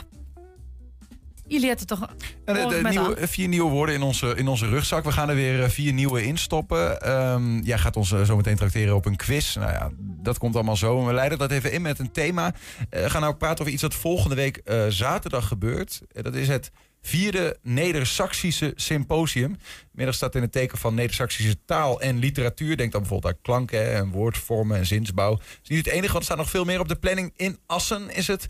[1.47, 1.99] Jullie hadden toch
[2.45, 5.03] de, de nieuwe, vier nieuwe woorden in onze, in onze rugzak.
[5.03, 7.11] We gaan er weer vier nieuwe instoppen.
[7.11, 9.55] Um, jij gaat ons zo meteen tracteren op een quiz.
[9.55, 9.91] Nou ja,
[10.25, 11.05] dat komt allemaal zo.
[11.05, 12.45] We leiden dat even in met een thema.
[12.45, 16.01] Uh, we gaan nou praten over iets dat volgende week uh, zaterdag gebeurt.
[16.11, 16.71] Uh, dat is het
[17.01, 19.55] vierde Neder-Saxische Symposium.
[19.91, 22.77] Middag staat in het teken van Neder-Saxische taal en literatuur.
[22.77, 25.31] Denk dan bijvoorbeeld aan klanken en woordvormen en zinsbouw.
[25.31, 27.33] Het is niet het enige, want er staat nog veel meer op de planning.
[27.35, 28.47] In Assen is het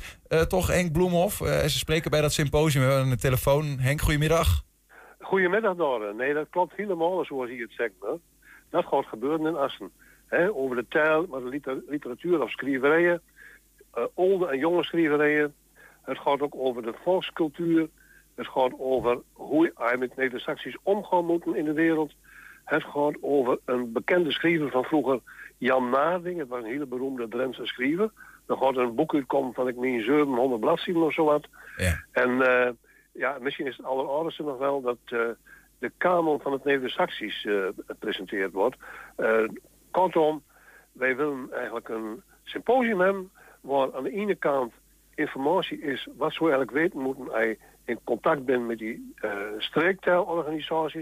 [0.47, 1.39] toch Henk Bloemhof.
[1.39, 2.83] Uh, ze spreken bij dat symposium.
[2.85, 3.79] We hebben een telefoon.
[3.79, 4.63] Henk, goedemiddag.
[5.19, 6.15] Goedemiddag, Doren.
[6.15, 7.93] Nee, dat klopt helemaal zoals je het zegt.
[8.01, 8.13] Hè.
[8.69, 9.91] Dat gaat gebeuren in Assen.
[10.53, 13.21] Over de taal, maar de liter literatuur of schrijverijen.
[13.97, 15.53] Uh, oude en jonge schrijverijen.
[16.01, 17.89] Het gaat ook over de volkscultuur.
[18.35, 22.13] Het gaat over hoe je met Neder-Saxisch omgaan moeten in de wereld.
[22.65, 25.19] Het gaat over een bekende schrijver van vroeger,
[25.57, 26.39] Jan Naarding.
[26.39, 28.11] Het was een hele beroemde Drentse schrijver.
[28.45, 31.47] dan gaat er een boek uitkomen van ik meen 700 bladzijden of zo wat.
[31.77, 32.03] Ja.
[32.11, 32.71] En eh,
[33.11, 35.19] ja, misschien is het alleroudste nog wel dat eh,
[35.79, 38.77] de kanon van het Neder-Saxisch eh, gepresenteerd wordt.
[39.95, 40.43] Kortom,
[40.91, 43.31] wij willen eigenlijk een symposium hebben
[43.61, 44.73] waar aan de ene kant
[45.13, 49.31] informatie is wat ze eigenlijk weten moeten als je in contact bent met die uh,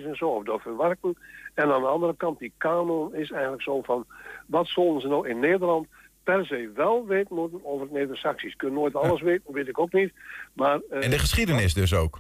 [0.06, 1.18] en zo, of dat verwerken.
[1.54, 4.06] En aan de andere kant, die kanon is eigenlijk zo van,
[4.48, 5.88] wat zullen ze nou in Nederland
[6.24, 8.56] per se wel weten moeten over het Neder-Saxisch.
[8.56, 10.14] Kunnen nooit alles weten, weet ik ook niet.
[10.54, 12.20] Maar, eh, En de geschiedenis dus ook.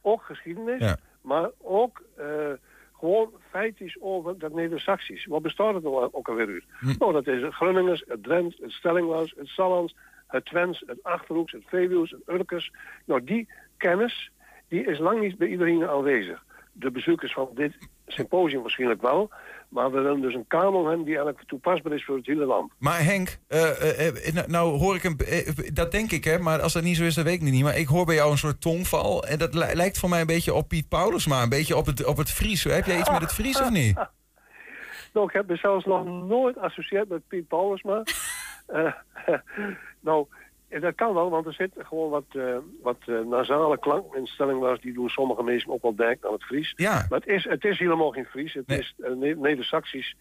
[0.00, 0.96] ook geschiedenis, Ja.
[1.20, 2.26] maar ook eh,
[2.98, 5.26] gewoon feitjes over dat Neder-Saxisch.
[5.26, 6.64] Wat bestaat het ook alweer uit?
[6.80, 6.94] Hm.
[6.98, 9.94] Nou, dat is het Grunningers, het Drents, het Stellingwas, het Sallands,
[10.26, 12.72] het Twents, het Achterhoeks, het Veluws, het Urkers.
[13.04, 14.30] Nou, die kennis,
[14.68, 16.44] die is lang niet bij iedereen aanwezig.
[16.72, 19.30] De bezoekers van dit symposium waarschijnlijk wel,
[19.68, 22.72] maar we willen dus een kanon hebben die eigenlijk toepasbaar is voor het hele land.
[22.78, 25.18] Maar Henk, eh, nou- hoor ik een,
[25.72, 27.62] dat denk ik hè, maar als dat niet zo is, dan weet ik niet.
[27.62, 30.26] Maar ik hoor bij jou een soort tongval en dat li- lijkt voor mij een
[30.26, 32.64] beetje op Piet Paulusma, een beetje op het, op het Fries.
[32.64, 33.96] Heb jij iets met het Fries of niet?
[35.12, 38.02] Nou, ik heb me zelfs nog nooit associeerd met Piet Paulusma.
[38.66, 38.92] Eh,
[40.00, 40.26] nou,
[40.68, 44.26] en dat kan wel, want er zit gewoon wat, eh, wat eh, nasale klanken in
[44.26, 46.72] stelling was die doen sommige mensen ook wel denken aan het Fries.
[46.76, 47.06] Ja.
[47.08, 50.16] Maar het is, het is helemaal geen Fries, het is uh, Ne- Neder-Saxisch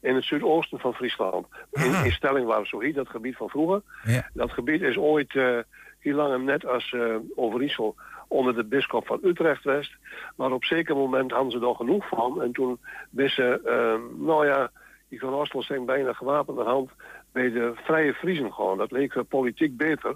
[0.00, 1.46] in het zuidoosten van Friesland.
[1.72, 3.82] In, in Stellingwar, zo heet dat gebied van vroeger.
[4.04, 4.30] Ja.
[4.32, 5.58] Dat gebied is ooit eh,
[5.98, 7.94] heel lang en net als eh Overijssel
[8.28, 9.92] onder de bisschop van Utrecht West.
[10.36, 12.42] Maar op zeker moment hadden ze er genoeg van.
[12.42, 12.78] En toen
[13.10, 14.70] wisten, eh, nou ja,
[15.08, 16.90] die van Oslo zijn bijna gewapende hand
[17.32, 18.78] bij de Vrije Friesen gewoon.
[18.78, 20.14] Dat leek eh, politiek beter.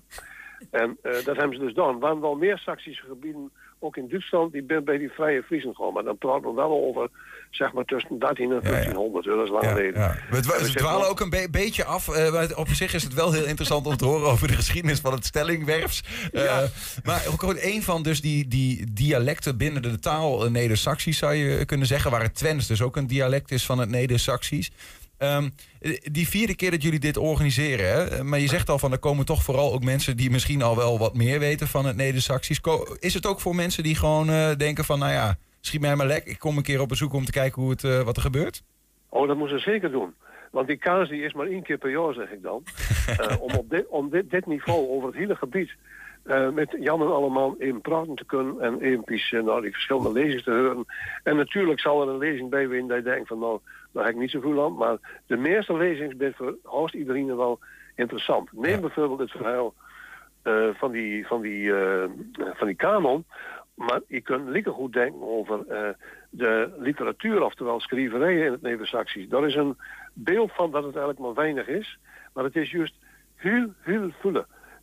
[0.70, 1.94] En eh, dat hebben ze dus gedaan.
[1.94, 5.92] Er waren wel meer Saksische gebieden, ook in Duitsland, die bij die Vrije Friesen gewoon.
[5.92, 7.08] Maar dan praten we wel over,
[7.50, 9.24] zeg maar, tussen 13 en 1500.
[9.24, 10.00] Dat is lang geleden.
[10.00, 10.16] Ja.
[10.30, 10.40] We,
[10.74, 12.08] dwalen ook een be- beetje af.
[12.08, 15.00] eh, maar op zich is het wel heel interessant om te horen over de geschiedenis
[15.00, 16.02] van het stellingwerfs.
[17.04, 21.86] Maar ook een van dus die, die dialecten binnen de taal Neder-Saxisch zou je kunnen
[21.86, 22.10] zeggen.
[22.10, 24.70] Waar het Twents dus ook een dialect is van het Neder-Saxisch.
[25.24, 28.24] Eh, die vierde keer dat jullie dit organiseren, hè?
[28.24, 30.98] maar je zegt al van er komen toch vooral ook mensen die misschien al wel
[30.98, 32.60] wat meer weten van het Neder-Saxisch.
[32.98, 36.06] Is het ook voor mensen die gewoon eh, denken van nou ja, schiet mij maar
[36.06, 38.22] lek, ik kom een keer op bezoek om te kijken hoe het, eh, wat er
[38.22, 38.62] gebeurt?
[39.08, 40.14] Oh, dat moeten ze zeker doen.
[40.50, 42.62] Want die kaas die is maar één keer per jaar, zeg ik dan.
[43.18, 45.70] Eh, om op dit, om dit, dit niveau over het hele gebied
[46.52, 50.44] met Jan en allemaal even praten te kunnen en eventjes eh, naar die verschillende lezingen
[50.44, 50.84] te horen.
[51.22, 53.60] En natuurlijk zal er een lezing bij zijn dat je denkt van nou,
[53.94, 54.74] daar heb ik niet zoveel aan.
[54.74, 57.58] Maar de meeste lezingen zijn voor haast iedereen wel
[57.94, 58.52] interessant.
[58.52, 59.74] Neem bijvoorbeeld het verhaal
[60.42, 63.24] eh, van, die, van, die, eh, van die kanon.
[63.74, 65.88] Maar je kunt lekker goed denken over eh,
[66.30, 69.28] de literatuur, oftewel schrijverijen in het Neder-Saxisch.
[69.28, 69.76] Daar is een
[70.12, 71.98] beeld van dat het eigenlijk maar weinig is.
[72.32, 72.94] Maar het is juist
[73.34, 74.34] heel, heel veel.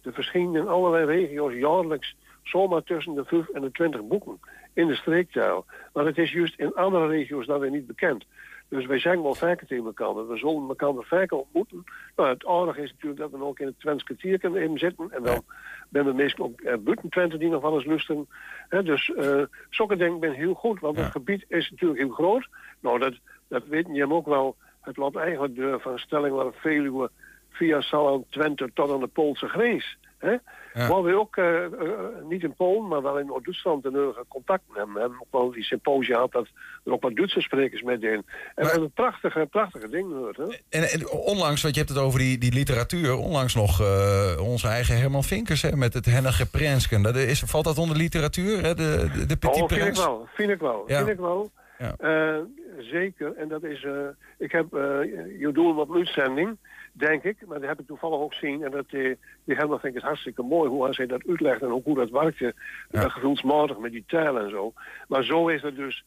[0.02, 4.40] Er verschijnen in allerlei regio's jaarlijks zomaar tussen de 5 en de 20 boeken
[4.74, 5.66] in de streektaal.
[5.94, 8.26] Maar het is juist in andere regio's dan weer niet bekend.
[8.72, 10.28] Dus wij zeggen wel vaker tegen elkaar.
[10.28, 11.84] We zullen elkaar vaker ontmoeten.
[12.16, 15.12] Nou, het aardige is natuurlijk dat we ook in het Twents kwartier kunnen even zitten.
[15.12, 15.44] En dan
[15.90, 18.28] ben we meestal ook uh, buiten Twente die nog wel eens lusten.
[18.70, 20.80] Hè, dus uh, zulke dingen ben heel goed.
[20.80, 22.48] Want het gebied is natuurlijk heel groot.
[22.80, 23.14] Nou, dat,
[23.48, 24.56] dat weten je hem ook wel.
[24.82, 27.10] Het loopt eigenlijk door van stelling waar Veluwe
[27.50, 29.98] via Salland, Twente tot aan de Poolse grens.
[30.22, 30.36] Hè?
[30.74, 30.88] Ja.
[30.88, 31.70] Waar we ook, uh, uh,
[32.30, 34.94] niet in Polen, maar wel in Noord-Duitsland een uh, contact hebben.
[34.94, 36.48] We hebben ook wel die symposia gehad dat
[36.84, 38.26] er ook wat Duitse sprekers mee deden.
[38.56, 40.38] En maar, een prachtige, prachtige ding gehoord.
[40.38, 40.44] Hè?
[40.70, 43.80] En, en, onlangs, want je hebt het over die, die literatuur, onlangs nog
[44.40, 47.02] onze eigen Herman Vinkers hè, met het Hennige Prensken.
[47.02, 48.76] Dat is, valt dat onder literatuur, hè?
[48.76, 50.98] De, de, de Petit oh, vind ik wel, vind ik wel, Ja.
[50.98, 51.52] vind ik wel.
[51.78, 51.96] Ja.
[52.78, 53.88] zeker, en dat is,
[54.38, 54.66] ik heb,
[55.40, 56.58] je doel op uitzending
[56.92, 57.46] denk ik.
[57.46, 58.64] Maar dat heb ik toevallig ook gezien.
[58.64, 61.72] En dat, die, die Herman vind ik het hartstikke mooi hoe hij dat uitlegt en
[61.72, 62.54] ook hoe dat werkte.
[62.90, 63.10] Ja.
[63.10, 64.74] gevoelsmatig met die taal en zo.
[65.08, 66.04] Maar zo is er dus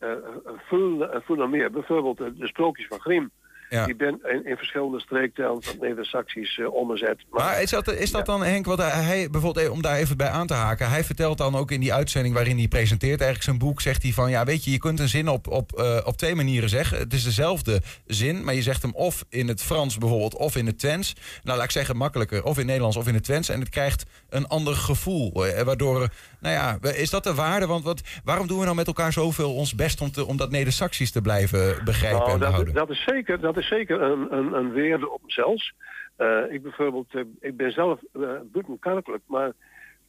[0.00, 0.12] uh,
[0.56, 1.70] veel, veel meer.
[1.70, 3.30] Bijvoorbeeld de, de sprookjes van Grimm.
[3.72, 3.86] Ja.
[3.86, 7.24] Die ben in, in, verschillende streektalen van Neder-Saxisch uh, omgezet.
[7.30, 8.32] Maar, maar, is dat, is dat ja.
[8.32, 10.90] dan, Henk, wat hij, bijvoorbeeld, om daar even bij aan te haken...
[10.90, 13.80] hij vertelt dan ook in die uitzending waarin hij presenteert eigenlijk zijn boek...
[13.80, 16.34] zegt hij van, ja, weet je, je kunt een zin op, op, uh, op twee
[16.34, 16.98] manieren zeggen.
[16.98, 20.36] Het is dezelfde zin, maar je zegt hem of in het Frans bijvoorbeeld...
[20.36, 21.14] of in het Twents.
[21.42, 23.48] Nou, laat ik zeggen, makkelijker, of in het Nederlands of in het Twents.
[23.48, 25.32] En het krijgt een ander gevoel,
[25.64, 26.08] waardoor...
[26.40, 27.66] Nou ja, is dat de waarde?
[27.66, 30.00] Want wat, waarom doen we nou met elkaar zoveel ons best...
[30.00, 32.74] om, te, om dat Neder-Saxisch te blijven begrijpen nou, en dat, behouden?
[32.74, 33.40] Dat is zeker...
[33.40, 35.70] Dat is zeker een, een, een weerde op mezelf.
[36.18, 39.52] Uh, ik bijvoorbeeld, uh, ik ben zelf uh, buitenkerkelijk, maar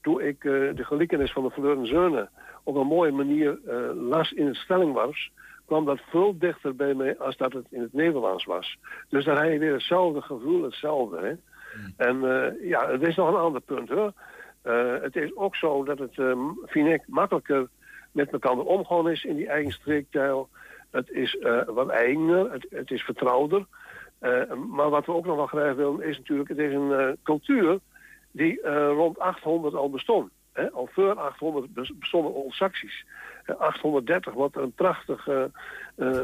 [0.02, 2.30] toen ik de gelijkenis van de verloren zonen
[2.64, 3.60] op een mooie manier
[3.96, 5.32] las in het stellingwars,
[5.66, 8.78] kwam dat veel dichter bij mij als dat het in het Nederlands was.
[9.10, 11.18] Dus dan heb je weer hetzelfde gevoel, hetzelfde.
[11.18, 11.34] Hè?
[11.98, 14.14] En eh, ja, het is nog een ander punt hoor.
[14.62, 17.68] Eh, het is ook zo dat het, eh, vind ik, makkelijker
[18.12, 20.50] met elkaar omgaan is in die eigen streektaal.
[20.94, 23.66] Het is eh, wat eigener, het, het is vertrouwder.
[24.20, 27.08] Eh, maar wat we ook nog wel graag willen is natuurlijk, het is een eh,
[27.24, 27.80] cultuur
[28.32, 30.32] die rond 800 al bestond.
[30.54, 30.72] Hè?
[30.72, 33.06] Al voor 800 bes- bestonden Old Saxies.
[33.46, 35.28] Eh, 830 wordt een prachtig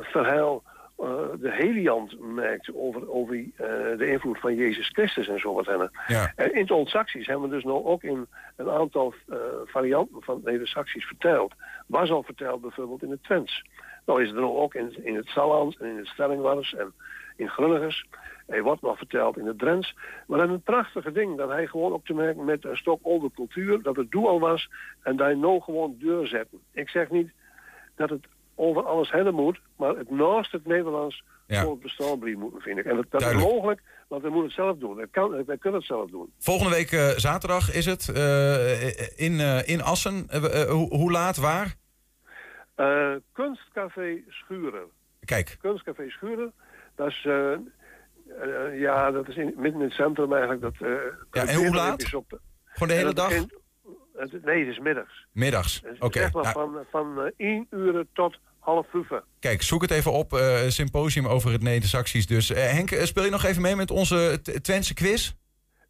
[0.01, 0.63] verhaal
[1.39, 3.35] de Heliant maakt over, over
[3.97, 5.89] de invloed van Jezus Christus en zo wat.
[6.07, 6.33] Ja.
[6.35, 9.13] En in het Old Saxies hebben we dus nou ook in een aantal
[9.65, 11.53] varianten van de Saxies verteld.
[11.87, 13.63] Was al verteld bijvoorbeeld in het Twents.
[14.09, 16.93] Nou is het er ook in, in het Sallands en in het Stellingwars en
[17.37, 18.05] in Grunnigers.
[18.47, 19.95] Hij wordt nog verteld in het Drents.
[20.27, 21.37] Maar is een prachtige ding.
[21.37, 23.81] Dat hij gewoon ook te maken met een stok oude cultuur.
[23.81, 24.69] Dat het doel al was.
[25.03, 26.59] En dat hij nou gewoon doorzetten.
[26.73, 27.31] Ik zeg niet
[27.95, 29.59] dat het over alles heen moet.
[29.75, 31.61] Maar het naast het Nederlands Ja.
[31.61, 32.85] voor het bestaan moeten, vind ik.
[32.85, 34.99] En dat, dat is mogelijk, want we moeten het zelf doen.
[34.99, 36.31] Het kan, wij kunnen het zelf doen.
[36.37, 38.87] Volgende week eh, zaterdag is het eh,
[39.19, 40.27] in, eh, in Assen.
[40.69, 41.75] Hoe- hoe laat, waar?
[42.79, 44.87] Eh, Kunstcafé Schuren.
[45.25, 45.57] Kijk.
[45.61, 46.53] Kunstcafé Schuren.
[46.95, 47.59] Dat is, eh, eh,
[48.79, 50.61] ja, dat is in, midden in het centrum eigenlijk.
[50.61, 50.73] Dat,
[51.31, 52.13] Ja, en hoe laat?
[52.13, 53.27] op- Gewoon de hele dag?
[53.27, 55.25] begint- nee, het is middags.
[55.31, 55.81] Middags.
[55.81, 56.19] Dus Oké.
[56.19, 59.21] Zeg maar nou, van, van eh, 1 uur tot half vijf.
[59.39, 60.39] Kijk, zoek het even op.
[60.67, 62.27] symposium over het Neder-Saxisch.
[62.27, 65.33] Dus eh, Henk, speel je nog even mee met onze Twentse quiz?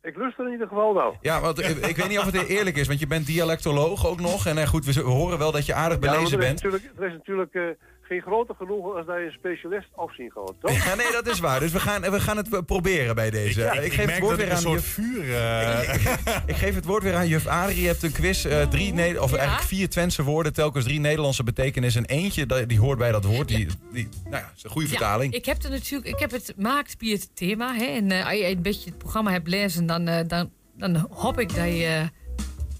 [0.02, 1.18] Ik lust er in ieder geval wel.
[1.22, 4.45] Ja, want ik weet niet of het eerlijk is, want je bent dialectoloog ook nog.
[4.45, 6.64] En eh, goed, we horen wel dat je aardig Ja, belezen er is bent.
[6.64, 7.64] natuurlijk, er is natuurlijk eh,
[8.10, 10.72] geen groter genoegen als dat je een specialist afzien gaat, toch?
[10.86, 11.60] Ja, nee, dat is waar.
[11.60, 13.60] Dus we gaan, we gaan het eh, proberen bij deze.
[13.62, 14.86] Ja, ik, ik geef het woord weer aan een juf...
[14.86, 15.36] vuur...
[15.36, 16.05] eh,
[16.53, 17.82] Ik geef het woord weer aan juf Adrie.
[17.82, 18.45] Je hebt een quiz.
[18.45, 20.53] eh, drie Ne- of eigenlijk vier Twentse woorden.
[20.53, 22.05] Telkens drie Nederlandse betekenissen.
[22.05, 23.47] En eentje dat- die hoort bij dat woord.
[23.47, 25.34] Die, die, nou ja, is een goede vertaling.
[25.34, 27.76] Ik heb er natuurlijk, ik heb het maakt bij het thema.
[27.76, 31.07] Hè, en eh, als je een beetje het programma hebt lezen, dan, eh, dan, dan
[31.12, 32.07] hoop ik dat je eh,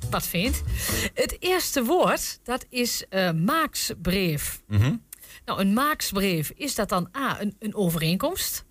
[0.10, 0.64] wat vindt.
[1.14, 4.62] Het eerste woord, dat is eh, maaksbrief.
[4.68, 4.94] Mhm.
[5.50, 8.66] Nou, een maaksbrief, is dat dan A, een, een overeenkomst?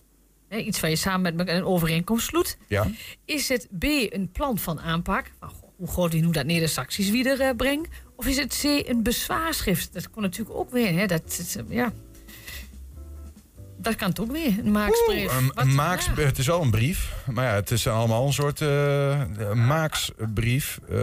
[0.49, 2.57] Hè, iets waar je samen met een overeenkomst sloet.
[2.68, 2.87] Ja.
[3.24, 5.31] Is het B, een plan van aanpak?
[5.41, 7.89] Nou, hoe groot die nu dat Neder-Saxisch weer eh, brengt?
[8.16, 9.93] Of is het C, een bezwaarschrift?
[9.93, 11.07] Dat kon natuurlijk ook weer, hè?
[11.07, 11.93] Dat, dat, ja.
[13.81, 15.39] Dat kan het ook weer, een maaksbrief.
[15.39, 17.14] Een, Wat- een maaks, Het is wel een brief.
[17.31, 20.81] Maar ja, het is allemaal een soort eh, eh, maaksbrief.
[20.89, 20.97] eh,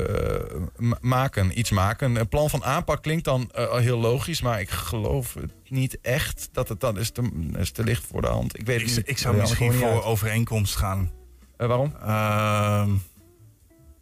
[0.78, 2.16] ma- maken, iets maken.
[2.16, 4.42] Een plan van aanpak klinkt dan eh, heel logisch.
[4.42, 8.22] Maar ik geloof het niet echt dat het dan is te, is te licht voor
[8.22, 8.60] de hand.
[8.60, 9.02] Ik weet ik, niet.
[9.06, 10.04] ik zou misschien voor uit.
[10.04, 11.12] overeenkomst gaan.
[11.58, 11.96] Eh, waarom?
[12.02, 12.90] Ehm,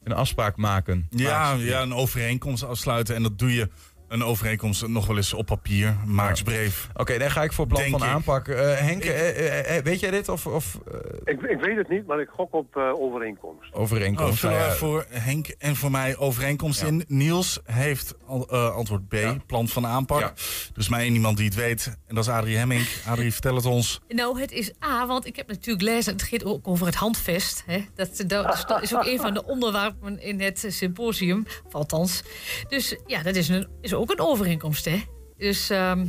[0.04, 1.08] een afspraak maken.
[1.10, 3.16] Ja, ja, een overeenkomst afsluiten.
[3.16, 3.70] En dat doe je
[4.14, 5.96] een overeenkomst nog wel eens op papier.
[6.06, 6.90] Maaksbrief.
[6.94, 8.14] Oké, dan ga ik voor plan Denk van ik.
[8.14, 8.48] aanpak.
[8.48, 10.30] Eh, Henk, eh, eh, weet jij dit?
[10.30, 10.80] Of, of
[11.24, 13.74] Ik, ik weet het niet, maar ik gok op eh, overeenkomst.
[13.74, 14.44] overeenkomst?
[14.44, 17.04] Oh, Nou ja, voor Henk en voor mij overeenkomst in?
[17.08, 19.16] Niels heeft al- eh, antwoord B,
[19.48, 20.34] plan van aanpak.
[20.74, 21.98] Dus mij en iemand die het weet.
[22.08, 22.86] En dat is Adrie Hemming.
[23.08, 24.02] Adrie, vertel het ons.
[24.08, 27.64] Nou, het is A, want ik heb natuurlijk gelezen, het gaat ook over het handvest.
[27.66, 27.86] Hè?
[27.96, 28.24] Dat,
[28.68, 32.24] dat is ook een van de onderwerpen in het symposium, althans.
[32.68, 35.04] Dus ja, dat is, een, is ook een overeenkomst, hè.
[35.38, 36.06] Dus ehm,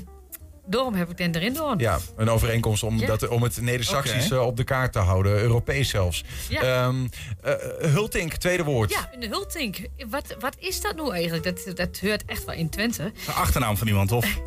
[0.67, 1.75] daarom heb ik den erin door.
[1.77, 3.07] Ja, een overeenkomst om, Ja.
[3.07, 4.35] dat, om het Neder-Saxisch Oké.
[4.35, 5.33] eh, op de kaart te houden.
[5.41, 6.25] Europees zelfs.
[6.49, 6.61] Ja.
[6.63, 7.07] Ehm,
[7.43, 7.53] eh,
[7.93, 8.91] Hultink, tweede woord.
[8.91, 9.77] Ja, een hultink.
[10.11, 11.45] Wat, wat is dat nou eigenlijk?
[11.45, 13.13] Dat, dat hoort echt wel in Twente.
[13.27, 14.27] De achternaam van iemand, of?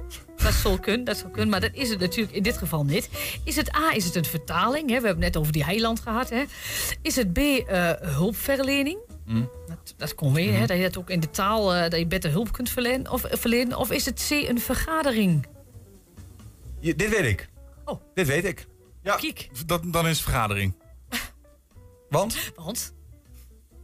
[0.44, 3.10] Dat zal kunnen, dat zal kunnen, maar dat is het natuurlijk in dit geval niet.
[3.44, 4.90] Is het A, is het een vertaling?
[4.90, 5.00] Hè?
[5.00, 6.30] We hebben het net over die heiland gehad.
[6.30, 6.44] Hè?
[7.02, 8.98] Is het B, eh, hulpverlening?
[9.26, 9.42] Hm.
[9.68, 10.66] Dat, dat kon weer, hè?
[10.66, 13.12] dat je dat ook in de taal, eh, dat je beter hulp kunt verlenen.
[13.12, 13.78] Of, eh, verlenen.
[13.78, 15.46] of is het C, een vergadering?
[16.80, 17.50] Je- dit weet ik.
[17.86, 18.02] Oh.
[18.14, 18.68] Dit weet ik.
[19.04, 19.16] Ja.
[19.16, 19.50] Kiek.
[19.66, 20.74] Dat, dan is het vergadering.
[22.10, 22.38] Want?
[22.56, 22.94] Want?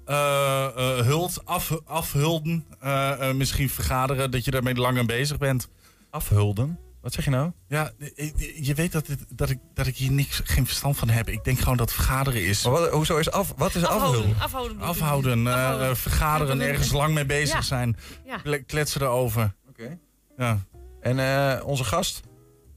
[0.05, 2.65] Eh, eh, hult, af, afhulden.
[2.79, 5.67] eh, eh, misschien vergaderen, dat je daarmee langer bezig bent.
[6.09, 6.79] Afhulden?
[7.03, 7.51] Wat zeg je nou?
[7.67, 11.09] Ja, eh, je weet dat, dit- dat, ik, dat ik hier niks, geen verstand van
[11.09, 11.29] heb.
[11.29, 12.63] Ik denk gewoon dat vergaderen is.
[12.63, 13.85] Maar wat, hoezo is af, wat is?
[13.85, 14.35] Afhouden.
[14.39, 15.45] Afhouden, eh, Afhouden.
[15.47, 17.61] eh, vergaderen, ergens lang mee bezig Ja.
[17.61, 17.97] zijn.
[18.25, 18.57] Ja.
[18.65, 19.53] Kletsen erover.
[19.69, 19.97] Oké.
[20.37, 20.57] Ja.
[21.01, 22.21] En eh, onze gast?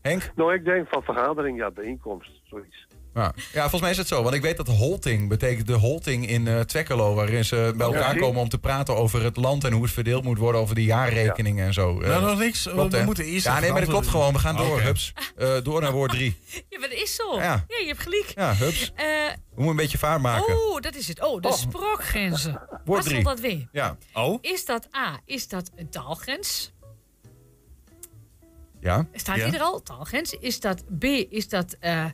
[0.03, 0.33] Henk?
[0.37, 2.86] Nou, ik denk van vergadering, ja, bijeenkomst, zoiets.
[3.17, 3.33] Ja.
[3.53, 4.23] ja, volgens mij is het zo.
[4.23, 7.15] Want ik weet dat holting betekent de holting in eh Twekkelo...
[7.15, 8.21] waarin ze bij elkaar Ja.
[8.21, 9.65] komen om te praten over het land...
[9.65, 12.01] en hoe het verdeeld moet worden over de jaarrekeningen en zo.
[12.01, 12.63] Eh, Nou, nog niks.
[12.63, 13.05] klopt, we hè?
[13.05, 14.33] moeten eerst Ja, nee, maar dat klopt gewoon.
[14.33, 14.83] We gaan door, Oké.
[14.83, 15.13] hups.
[15.37, 16.37] Eh, door naar woord drie.
[16.69, 17.37] Ja, maar dat is zo.
[17.37, 17.65] Ja.
[17.69, 18.33] je hebt gelijk.
[18.35, 18.93] Ja, hups.
[18.97, 20.57] Eh, We moeten een beetje vaart maken.
[20.57, 21.23] oh, dat is het.
[21.23, 22.61] Oh, de spraakgrenzen.
[22.85, 23.23] Wat drie.
[23.25, 23.69] dat weer?
[23.73, 23.97] Ja.
[24.13, 24.39] Oh?
[24.41, 26.73] Is dat A, is dat een taalgrens?
[28.81, 29.07] Ja.
[29.13, 29.45] Staat ja.
[29.45, 29.83] die er al?
[29.83, 30.33] Taalgrens.
[30.41, 32.05] Is dat B, is dat eh,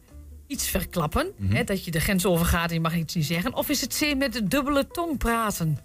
[0.46, 1.32] iets verklappen?
[1.36, 1.54] Mhm.
[1.54, 3.54] hè, dat je de grens overgaat en je mag iets niet zeggen?
[3.54, 5.78] Of is het C met de dubbele tong praten?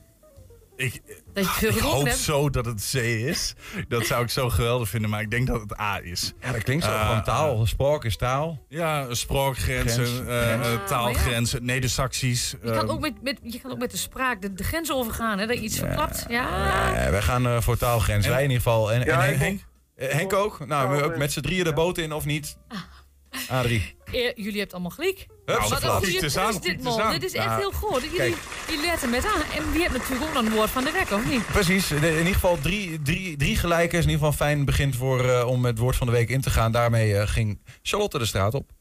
[0.76, 1.01] Ik,
[1.34, 2.18] Dat je veel ik gedronken hoop hebt?
[2.20, 3.53] zo dat het C is.
[3.88, 6.34] Dat zou ik zo geweldig vinden, maar ik denk dat het A is.
[6.41, 6.91] Ja, dat klinkt zo.
[6.91, 7.66] Eh, Gewoon taal.
[7.66, 8.66] Spraak is taal.
[8.70, 10.28] Ja, spraakgrenzen, Grens.
[10.28, 12.51] eh, eh, taalgrenzen, Neder-Saxisch.
[12.64, 14.91] Je kan, eh, ook met, met, je kan ook met de spraak de, de grens
[14.91, 16.26] overgaan, hè, dat je iets verklapt.
[16.30, 16.45] Ja.
[17.05, 18.28] Eh, wij gaan eh, voor taalgrens.
[18.28, 18.91] Wij in ieder geval.
[18.91, 19.62] En, Ja, Henk,
[19.95, 20.68] Eh, Henk ook?
[20.68, 22.58] Nou, we ook met z'n drieën de boot in of niet?
[23.49, 23.95] Adrie.
[24.05, 25.27] Eh, jullie hebben allemaal gelijk.
[25.45, 27.11] Wat een goede dit, man.
[27.11, 28.03] Dit is echt heel goed.
[28.03, 28.35] Jullie,
[28.67, 29.41] jullie letten met aan.
[29.55, 31.45] En wie hebt natuurlijk ook nog een woord van de week, of niet?
[31.45, 31.91] Precies.
[31.91, 35.29] In ieder geval drie, drie, drie gelijken is in ieder geval een fijn begin voor,
[35.29, 36.71] eh, om het woord van de week in te gaan.
[36.71, 38.71] Daarmee eh, ging Charlotte de straat op.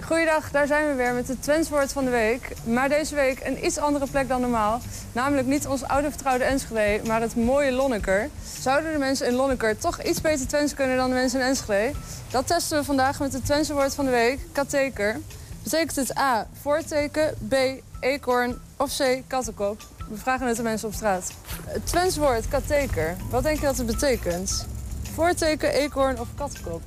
[0.00, 2.52] Goeiedag, daar zijn we weer met het Twentswoord van de week.
[2.64, 4.80] Maar deze week een iets andere plek dan normaal.
[5.12, 8.28] Namelijk niet ons oude vertrouwde Enschede, maar het mooie Lonneker.
[8.60, 11.98] Zouden de mensen in Lonneker toch iets beter Twents kunnen dan de mensen in Enschede?
[12.30, 15.20] Dat testen we vandaag met het Twentse woord van de week, kateker.
[15.62, 17.54] Betekent het A, voorteken, B,
[18.00, 19.80] eekhoorn of C, kattenkop?
[20.08, 21.32] We vragen het de mensen op straat.
[21.66, 24.66] Het Twents woord kateker, wat denk je dat het betekent?
[25.14, 26.82] Voorteken, eekhoorn of kattenkop?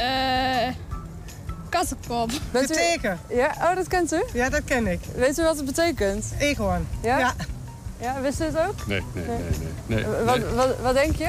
[0.00, 0.68] Eh
[1.68, 2.30] kattenkop.
[2.50, 3.18] Bent u- Beteken.
[3.28, 4.22] Ja, oh, dat kent u?
[4.32, 5.00] Ja, dat ken ik.
[5.14, 6.24] Weet u wat het betekent?
[6.38, 6.86] Eekhoorn.
[7.02, 7.18] Ja?
[7.18, 7.34] Ja.
[8.00, 8.86] Ja, wist u het ook?
[8.86, 9.36] Nee, nee, nee,
[9.86, 10.04] nee.
[10.04, 10.46] nee, Wat, nee.
[10.54, 11.28] wat, wat denk je?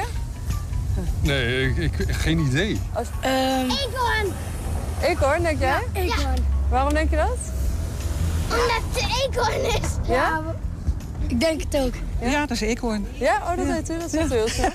[1.20, 2.80] Nee, ik, ik- geen idee.
[3.22, 4.32] Eekhoorn.
[5.02, 5.82] Eekhoorn, denk jij?
[5.92, 6.46] eekhoorn.
[6.70, 7.36] Waarom denk je dat?
[8.44, 9.88] Omdat het eekhoorn is.
[10.08, 10.42] Ja?
[11.26, 11.94] Ik denk het ook.
[12.20, 13.06] Ja, dat is eekhoorn.
[13.12, 13.98] Ja, oh, dat weet u.
[13.98, 14.70] Dat zegt u heel snel.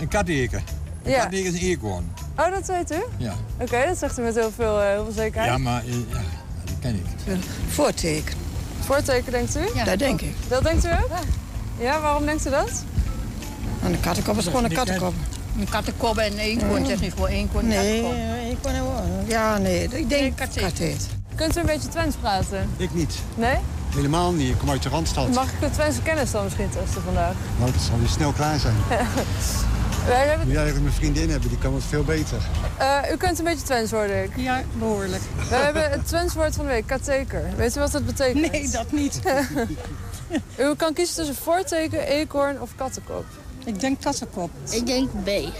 [0.00, 0.62] Een katteker.
[1.02, 1.30] Een Ja.
[1.30, 2.12] is een eekhoorn.
[2.38, 3.04] Oh, dat weet u?
[3.16, 3.34] Ja.
[3.58, 5.52] Oké, dat zegt u met heel veel, eh, heel veel zekerheid.
[5.52, 6.20] Ja, maar eh, ja,
[6.64, 7.38] dat ken ik.
[7.68, 8.34] Voorteken.
[8.80, 9.68] Voorteken, denkt u?
[9.74, 10.34] Ja, dat denk ik.
[10.48, 11.10] Dat denkt u ook?
[11.78, 12.84] Ja, waarom denkt u dat?
[13.84, 15.14] een kattenkop is gewoon een kattenkop.
[15.58, 16.82] Een kattenkop en een eekhoorn.
[16.82, 17.66] Het is niet gewoon eekhoorn.
[17.66, 18.02] Nee,
[18.50, 19.88] eekhoorn en Ja, nee.
[19.88, 21.08] Ik denk katteet.
[21.34, 22.70] Kunt u een beetje Twents praten?
[22.76, 23.14] Ik niet.
[23.34, 23.56] Nee?
[23.94, 24.50] Helemaal niet.
[24.50, 25.34] Ik kom uit de Randstad.
[25.34, 27.34] Mag ik uw Twentse kennis dan misschien testen vandaag?
[27.58, 28.74] Nou, dat zal weer snel klaar zijn.
[30.06, 30.46] Wij hebben...
[30.46, 32.38] Moet jij eigenlijk mijn vriendin hebben, die kan het veel beter.
[32.78, 34.30] Eh, u kunt een beetje Twents, hoorde ik.
[34.36, 35.22] Ja, behoorlijk.
[35.48, 37.44] We hebben het Twents woord van de week, kateker.
[37.56, 38.52] Weet u wat dat betekent?
[38.52, 39.20] Nee, dat niet.
[40.58, 43.24] u kan kiezen tussen voorteken, eekhoorn of kattenkop.
[43.64, 44.50] Ik denk kattenkop.
[44.70, 45.28] Ik denk B.
[45.28, 45.52] Een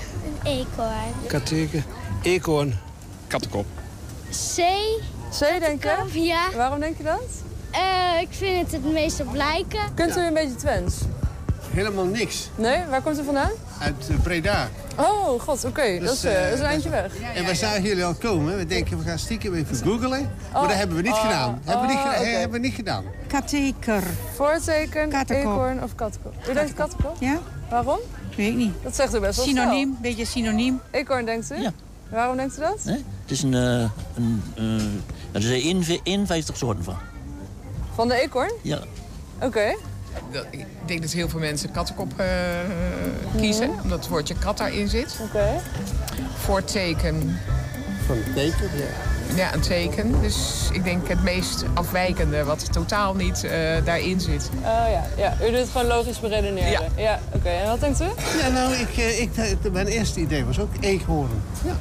[0.44, 1.12] eekhoorn.
[1.26, 1.84] Katteker.
[2.22, 2.78] Eekhoorn.
[3.26, 3.66] Kattenkop.
[4.30, 4.62] C.
[5.38, 6.22] C, denk je?
[6.22, 6.50] Ja.
[6.56, 7.22] Waarom denk je dat?
[7.70, 9.94] Eh, ik vind het het meest op lijken.
[9.94, 10.94] Kunt u een beetje Twents?
[11.74, 12.50] Helemaal niks.
[12.56, 12.84] Nee?
[12.90, 13.50] Waar komt u vandaan?
[13.80, 14.68] Uit eh, Breda.
[14.98, 15.98] Oh, god, oké.
[16.00, 17.12] dat, is, eh, dat is een eindje weg.
[17.34, 18.56] En we zagen jullie al komen.
[18.56, 20.30] We denken, we gaan stiekem even googelen.
[20.52, 21.60] Maar Oh, dat hebben we niet oh, gedaan.
[21.64, 23.04] hebben we niet, oh, hebben we niet gedaan.
[23.26, 24.02] Katteker.
[24.34, 26.34] Voorteken, eekhoorn of kattenkop?
[26.48, 27.16] U denkt kattenkop?
[27.20, 27.38] Ja?
[27.70, 27.98] Waarom?
[28.36, 28.74] Weet ik niet.
[28.82, 30.80] Dat zegt u best wel Synoniem, beetje synoniem.
[30.90, 31.60] Eekhoorn, denkt u?
[31.60, 31.72] Ja.
[32.08, 32.80] Waarom denkt u dat?
[32.84, 32.92] Hè?
[32.92, 35.60] Het is een, eh, een eh, er zijn
[36.02, 36.96] 51 soorten van.
[37.94, 38.52] Van de eekhoorn?
[38.62, 38.78] Ja.
[39.40, 39.74] Oké.
[40.32, 42.26] Dat- Ik denk dat heel veel mensen kattenkop eh,
[43.36, 45.16] kiezen, omdat het woordje kat daarin zit.
[45.20, 45.60] Oké.
[46.38, 47.38] Voor teken.
[48.06, 48.70] Van het teken?
[48.76, 49.12] Ja.
[49.36, 50.20] Ja, een teken.
[50.20, 54.50] Dus ik denk het meest afwijkende, wat totaal niet eh, daarin zit.
[54.56, 55.06] Oh ja.
[55.16, 56.70] ja, u doet het gewoon logisch beredeneren.
[56.70, 56.80] Ja.
[56.96, 58.04] ja Oké, en wat denkt u?
[58.42, 59.30] Ja, nou, ik, eh, ik,
[59.72, 61.30] mijn eerste idee was ook eekhoorn.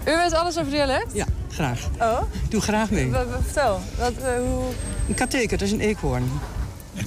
[0.07, 1.13] U weet alles over dialect?
[1.13, 1.79] Ja, graag.
[1.99, 2.21] Oh?
[2.43, 3.11] Ik doe graag mee.
[3.43, 3.79] Vertel.
[3.97, 4.63] Wat, eh, hoe...
[5.07, 6.31] Een katteker, dat is een eekhoorn.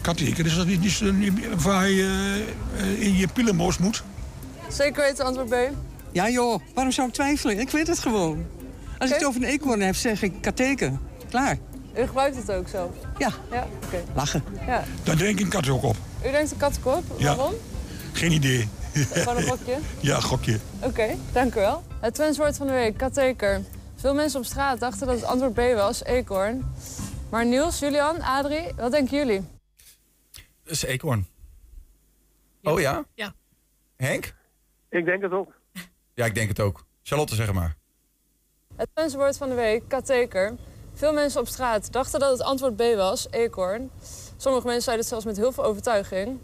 [0.07, 2.45] Katteker, is dat niet, niet, waar je
[2.77, 4.03] eh, in je pillenmoos moet?
[4.69, 5.55] Zeker weten antwoord B.
[6.13, 7.59] Ja joh, waarom zou ik twijfelen?
[7.59, 8.47] Ik weet het gewoon.
[8.99, 10.93] Als ik het over een eekhoorn heb, zeg ik katteker.
[11.31, 11.59] Klaar.
[11.99, 12.95] U gebruikt het ook zo?
[13.19, 13.31] Ja.
[13.51, 14.03] Ja, oké.
[14.15, 14.45] Lachen.
[14.67, 14.85] Ja.
[15.03, 15.97] Daar denk ik een kat ook op.
[16.27, 17.05] U denkt een kattenkop?
[17.17, 17.37] Ja.
[17.37, 17.55] Waarom?
[18.13, 18.69] Geen idee.
[18.93, 19.79] Gewoon een gokje?
[20.01, 20.59] Ja, gokje.
[20.81, 21.83] Oké, dank u wel.
[22.01, 23.63] Het Twents woord van de week, katteker.
[23.97, 26.65] Veel mensen op straat dachten dat het antwoord B was, eekhoorn.
[27.31, 29.55] Maar Niels, Julian, Adrie, wat denken jullie?
[30.67, 31.27] Dat is eekhoorn.
[32.62, 33.05] Oh ja?
[33.14, 33.35] Ja.
[33.97, 34.35] Henk?
[34.91, 35.53] Ik denk het ook.
[36.14, 36.85] Ja, ik denk het ook.
[37.03, 37.77] Charlotte, zeg maar.
[38.77, 40.55] Het Twents woord van de week, katteker.
[40.95, 43.91] Veel mensen op straat dachten dat het antwoord B was, eekhoorn.
[44.37, 46.39] Sommige mensen zeiden het zelfs met heel veel overtuiging.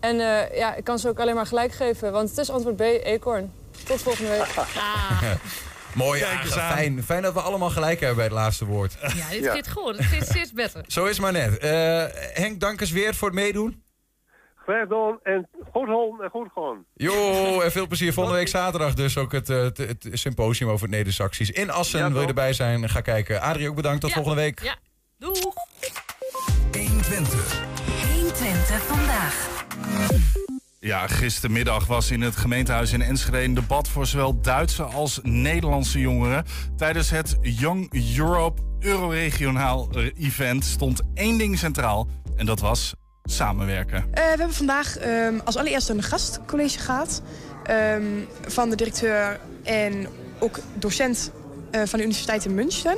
[0.00, 2.76] En eh, ja, ik kan ze ook alleen maar gelijk geven, want het is antwoord
[2.76, 3.52] B, eekhoorn.
[3.84, 4.54] Tot volgende week.
[5.94, 7.02] Mooi, ja, fijn.
[7.04, 8.96] Fijn dat we allemaal gelijk hebben bij het laatste woord.
[9.00, 9.96] Ja, dit gaat goed.
[9.96, 10.84] Het gaat steeds beter.
[10.86, 11.58] Zo is maar net.
[11.58, 13.82] Eh, Henk, dank eens weer voor het meedoen.
[14.56, 16.84] Graag gedaan en goed houden en goed gaan.
[16.94, 18.12] Jo, en veel plezier.
[18.12, 21.50] Volgende week zaterdag dus ook het, eh, het, het symposium over het Neder-Saxisch.
[21.50, 22.88] In Assen, Ja, wil je erbij zijn?
[22.88, 23.40] Ga kijken.
[23.40, 24.00] Adrie, ook bedankt.
[24.00, 24.16] Tot Ja.
[24.16, 24.62] volgende week.
[24.62, 24.76] Ja,
[25.18, 25.54] doeg.
[26.72, 27.60] 120.
[28.14, 29.48] 120 vandaag.
[30.82, 36.00] Ja, gistermiddag was in het gemeentehuis in Enschede een debat voor zowel Duitse als Nederlandse
[36.00, 36.44] jongeren.
[36.76, 43.98] Tijdens het Young Europe Euroregionaal event stond één ding centraal en dat was samenwerken.
[43.98, 47.22] Eh, we hebben vandaag ehm, als allereerste een gastcollege gehad
[47.64, 48.04] ehm,
[48.46, 50.06] van de directeur en
[50.38, 51.32] ook docent
[51.70, 52.96] eh, van de Universiteit in München.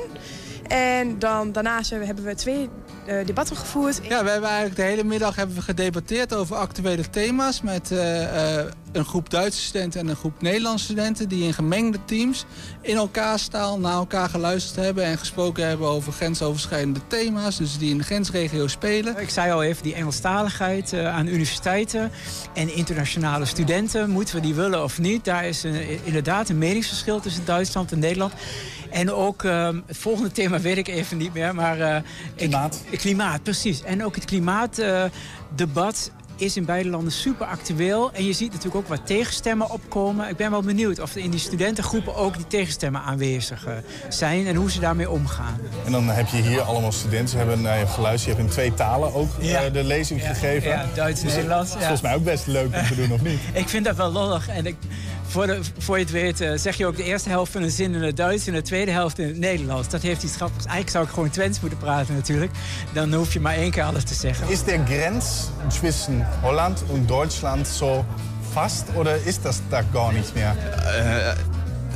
[0.67, 2.69] En dan daarnaast hebben we twee
[3.05, 3.99] eh, debatten gevoerd.
[4.03, 8.59] Ja, we hebben eigenlijk de hele middag hebben we gedebatteerd over actuele thema's met eh,
[8.59, 12.45] eh, een groep Duitse studenten en een groep Nederlandse studenten die in gemengde teams
[12.81, 17.89] in elkaars taal naar elkaar geluisterd hebben en gesproken hebben over grensoverschrijdende thema's, dus die
[17.89, 19.17] in de grensregio spelen.
[19.19, 22.11] Ik zei al even, die Engelstaligheid eh, aan universiteiten
[22.53, 25.25] en internationale studenten, moeten we die willen of niet?
[25.25, 28.33] Daar is een- inderdaad een meningsverschil tussen Duitsland en Nederland.
[28.93, 31.79] En ook ehm, het volgende thema weet ik even niet meer, maar...
[31.79, 32.01] eh,
[32.35, 32.83] klimaat.
[32.97, 33.83] klimaat, precies.
[33.83, 38.11] En ook het klimaatdebat is in beide landen super actueel.
[38.13, 40.29] En je ziet natuurlijk ook wat tegenstemmen opkomen.
[40.29, 43.73] Ik ben wel benieuwd of er in die studentengroepen ook die tegenstemmen aanwezig eh,
[44.09, 44.47] zijn...
[44.47, 45.57] en hoe ze daarmee omgaan.
[45.85, 47.27] En dan heb je hier allemaal studenten.
[47.29, 48.31] Ze hebben naar je geluisterd.
[48.35, 49.63] Je hebt in twee talen ook Ja.
[49.63, 50.69] eh, de lezing Ja, gegeven.
[50.69, 51.77] ja, Duits en Dus, eh, Nederlands, ja.
[51.79, 53.39] Volgens mij ook best leuk om te doen, of niet?
[53.63, 54.47] Ik vind dat wel lollig.
[54.47, 54.75] En ik,
[55.33, 57.71] voor, de, voor je het weet eh, zeg je ook de eerste helft van een
[57.71, 58.47] zin in het Duits...
[58.47, 59.89] en de tweede helft in het Nederlands.
[59.89, 60.65] Dat heeft iets grappigs.
[60.65, 62.51] Eigenlijk zou ik gewoon Twents moeten praten natuurlijk.
[62.93, 64.49] Dan hoef je maar één keer alles te zeggen.
[64.49, 68.05] Ist der Grenz zwischen Holland und Deutschland so
[68.51, 70.55] fast oder ist das da gar nicht mehr?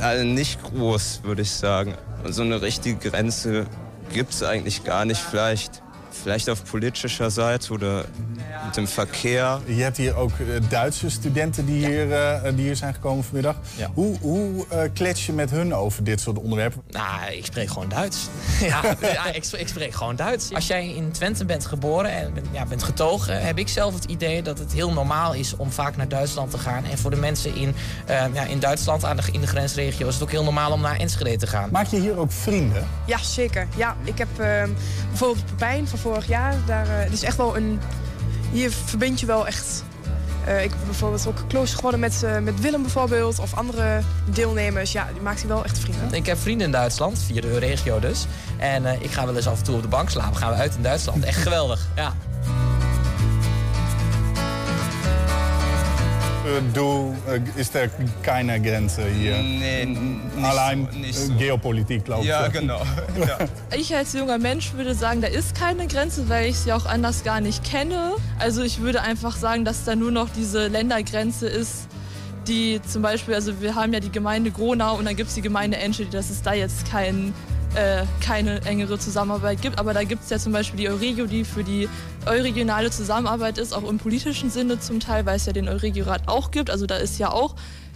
[0.00, 1.94] Äh, äh, nicht groß, würde ich sagen.
[2.28, 3.66] So eine richtige Grenze
[4.12, 5.20] gibt es eigentlich gar nicht.
[5.30, 5.82] Vielleicht,
[6.22, 8.04] vielleicht auf politischer Seite oder
[8.64, 9.60] mit dem Verkehr.
[9.66, 13.56] Je hebt hier ook eh, Duitse studenten die, hier, eh, die hier zijn gekomen vanmiddag.
[13.94, 16.82] Hoe, hoe eh, klets je met hun over dit soort onderwerpen?
[16.90, 18.26] Nou, ik spreek gewoon Duits.
[18.60, 20.54] ja, ja ik, spreek, ik spreek gewoon Duits.
[20.54, 24.04] Als jij in Twente bent geboren en bent- ja, bent getogen, heb ik zelf het
[24.04, 26.84] idee dat het heel normaal is om vaak naar Duitsland te gaan.
[26.84, 27.74] En voor de mensen in,
[28.06, 30.80] eh, ja, in Duitsland, aan de, in de grensregio, is het ook heel normaal om
[30.80, 31.68] naar Enschede te gaan.
[31.72, 32.86] Maak je hier ook vrienden?
[33.06, 33.66] Ja, zeker.
[33.76, 34.70] Ja, ik heb ehm,
[35.08, 36.54] bijvoorbeeld Pepijn van vorig jaar.
[36.66, 37.80] Daar, eh, het is echt wel een...
[38.52, 39.84] Hier verbind je wel echt...
[40.44, 43.38] eh, ik ben bijvoorbeeld ook close geworden met, eh, met Willem bijvoorbeeld.
[43.38, 44.00] Of andere
[44.30, 44.92] deelnemers.
[44.92, 46.12] Ja, die maakt hij wel echt vrienden.
[46.12, 48.26] Ik heb vrienden in Duitsland, via de regio dus.
[48.56, 50.36] En ik ga wel eens af en toe op de bank slapen.
[50.36, 51.24] Gaan we uit in Duitsland.
[51.24, 52.14] Echt geweldig, ja.
[56.74, 57.88] Du, eh, ist er
[58.22, 59.38] keine Grenze hier?
[59.38, 61.34] Nee, nicht Allein so, nicht so.
[61.34, 62.28] Geopolitik, glaube ich.
[62.28, 62.80] Ja, genau.
[63.18, 63.38] Ja.
[63.76, 67.24] Ich als junger Mensch würde sagen, da ist keine Grenze, weil ich sie auch anders
[67.24, 68.12] gar nicht kenne.
[68.38, 71.88] Also ich würde einfach sagen, dass da nur noch diese Ländergrenze ist,
[72.46, 75.42] die zum Beispiel, also wir haben ja die Gemeinde Gronau und dann gibt es die
[75.42, 77.34] Gemeinde Enschede, dass es da jetzt kein,
[77.74, 79.78] äh, keine engere Zusammenarbeit gibt.
[79.78, 81.88] Aber da gibt es ja zum Beispiel die Euregio, die für die
[82.26, 86.50] euregionale Zusammenarbeit ist, auch im politischen Sinne zum Teil, weil es ja den Euregiorat auch
[86.50, 86.70] gibt.
[86.70, 87.54] Also da ist ja auch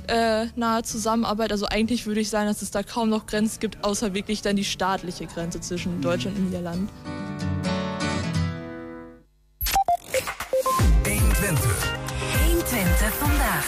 [0.09, 1.53] äh, nahe Zusammenarbeit.
[1.53, 4.57] Also eigentlich würde ich sagen, dass es da kaum noch Grenzen gibt, außer wirklich dann
[4.57, 6.91] die staatliche Grenze zwischen Deutschland und Niederland.
[11.05, 11.71] 120.
[12.49, 13.65] 120 vandaag.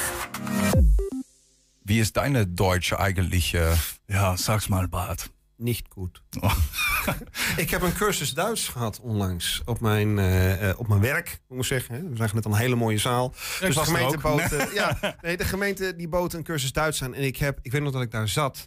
[1.87, 3.55] Wie ist deine Deutsch eigentlich?
[3.55, 3.75] Äh?
[4.09, 5.31] Ja, sag's mal, Bart.
[5.57, 6.23] Niet goed.
[7.57, 11.59] ik heb een cursus Duits gehad onlangs op mijn, eh, eh, op mijn werk, moet
[11.59, 11.95] ik zeggen.
[11.95, 12.09] hè.
[12.09, 13.35] We zagen net een hele mooie zaal.
[13.61, 17.15] dus de gemeente, bood, eh, ja, nee, de gemeente die bood een cursus Duits aan.
[17.15, 18.67] En ik, heb, ik weet nog dat ik daar zat.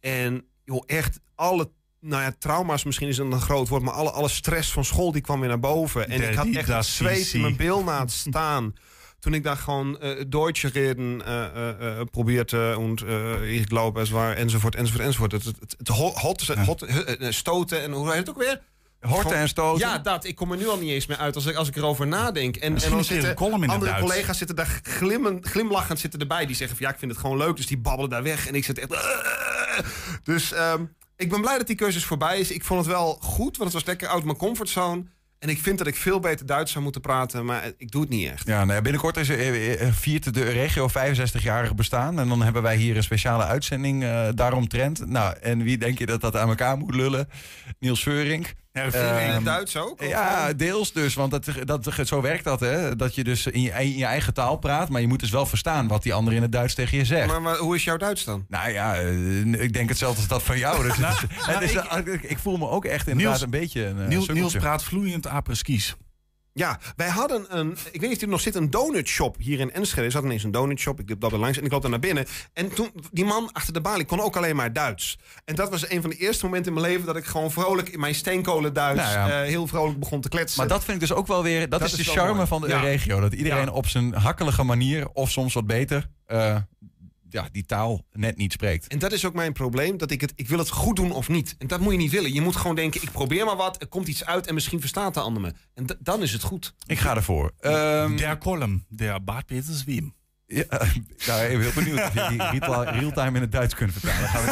[0.00, 4.10] En joh, echt alle nou ja, trauma's misschien is dan een groot woord, maar alle,
[4.10, 6.08] alle stress van school die kwam weer naar boven.
[6.08, 8.74] En ik had echt zweet in mijn bilnaad staan.
[9.26, 14.10] Toen ik daar gewoon eh Deutsche reden eh eh, eh, probeerde en eh ik es
[14.10, 15.32] enzovoort enzovoort enzovoort.
[15.32, 16.86] Het, het, het hot, hot, hot-
[17.34, 18.60] stoten en hoe heet het ook weer?
[19.00, 19.88] Horten en stoten?
[19.88, 20.24] Ja, dat.
[20.24, 22.56] Ik kom er nu al niet eens meer uit als ik, als ik erover nadenk.
[22.56, 24.00] En, en dan zitten andere Duits.
[24.00, 26.46] collega's zitten daar glimmen, glimlachend zitten erbij.
[26.46, 27.56] Die zeggen van ja, ik vind het gewoon leuk.
[27.56, 28.46] Dus die babbelen daar weg.
[28.46, 28.96] En ik zit echt...
[30.22, 30.84] Dus ehm,
[31.16, 32.50] ik ben blij dat die cursus voorbij is.
[32.50, 35.04] Ik vond het wel goed, want het was lekker uit mijn comfortzone.
[35.38, 37.44] En ik vind dat ik veel beter Duits zou moeten praten.
[37.44, 38.46] Maar ik doe het niet echt.
[38.46, 42.18] Ja, nou binnenkort is, er, eh, eh, viert de regio 65-jarig bestaan.
[42.18, 45.06] En dan hebben wij hier een speciale uitzending eh daaromtrent.
[45.06, 47.28] Nou, en wie denk je dat dat aan elkaar moet lullen?
[47.78, 48.54] Niels Veurink.
[48.84, 49.32] Ja, Veurink.
[49.34, 50.00] Ehm, Duits ook?
[50.00, 51.14] Of, Ja, deels dus.
[51.14, 52.96] Want dat, dat, zo werkt dat, hè.
[52.96, 54.88] Dat je dus in je, in je eigen taal praat.
[54.88, 57.26] Maar je moet dus wel verstaan wat die ander in het Duits tegen je zegt.
[57.26, 58.44] Maar, maar hoe is jouw Duits dan?
[58.48, 60.82] Nou ja, eh, ik denk hetzelfde als dat van jou.
[60.86, 63.86] Dus het is- het is, ik, ik voel me ook echt inderdaad Niels- een beetje
[63.86, 65.96] een eh, Niels, Niels praat vloeiend apres-ski's.
[66.58, 69.72] Ja, wij hadden een, ik weet niet of er nog zit, een donutshop hier in
[69.72, 70.06] Enschede.
[70.06, 72.26] Er zat ineens een donutshop, ik liep daar langs en ik loop daar naar binnen.
[72.52, 75.18] En toen, die man achter de balie kon ook alleen maar Duits.
[75.44, 77.88] En dat was een van de eerste momenten in mijn leven dat ik gewoon vrolijk
[77.88, 79.40] in mijn steenkolen Duits Nou ja.
[79.42, 80.58] eh, heel vrolijk begon te kletsen.
[80.60, 81.60] Maar dat vind ik dus ook wel weer.
[81.60, 82.46] Dat, Dat is is de charme mooi.
[82.46, 82.80] van de Ja.
[82.80, 83.20] regio.
[83.20, 83.70] Dat iedereen Ja.
[83.72, 86.56] op zijn hakkelige manier, of soms wat beter, eh,
[87.28, 88.86] ja, die taal net niet spreekt.
[88.86, 91.28] En dat is ook mijn probleem, dat ik het, ik wil het goed doen of
[91.28, 91.54] niet.
[91.58, 92.32] En dat moet je niet willen.
[92.32, 95.14] Je moet gewoon denken, ik probeer maar wat, er komt iets uit en misschien verstaat
[95.14, 95.52] de ander me.
[95.74, 96.74] En dan is het goed.
[96.86, 97.52] Ik ga ervoor.
[97.58, 100.14] Ehm, der Kolm, der Bart Peters Wiem.
[100.48, 100.64] Ja,
[101.26, 104.28] nou, ik ben heel benieuwd of je die real- real-time in het Duits kunt vertalen.
[104.28, 104.44] Gaan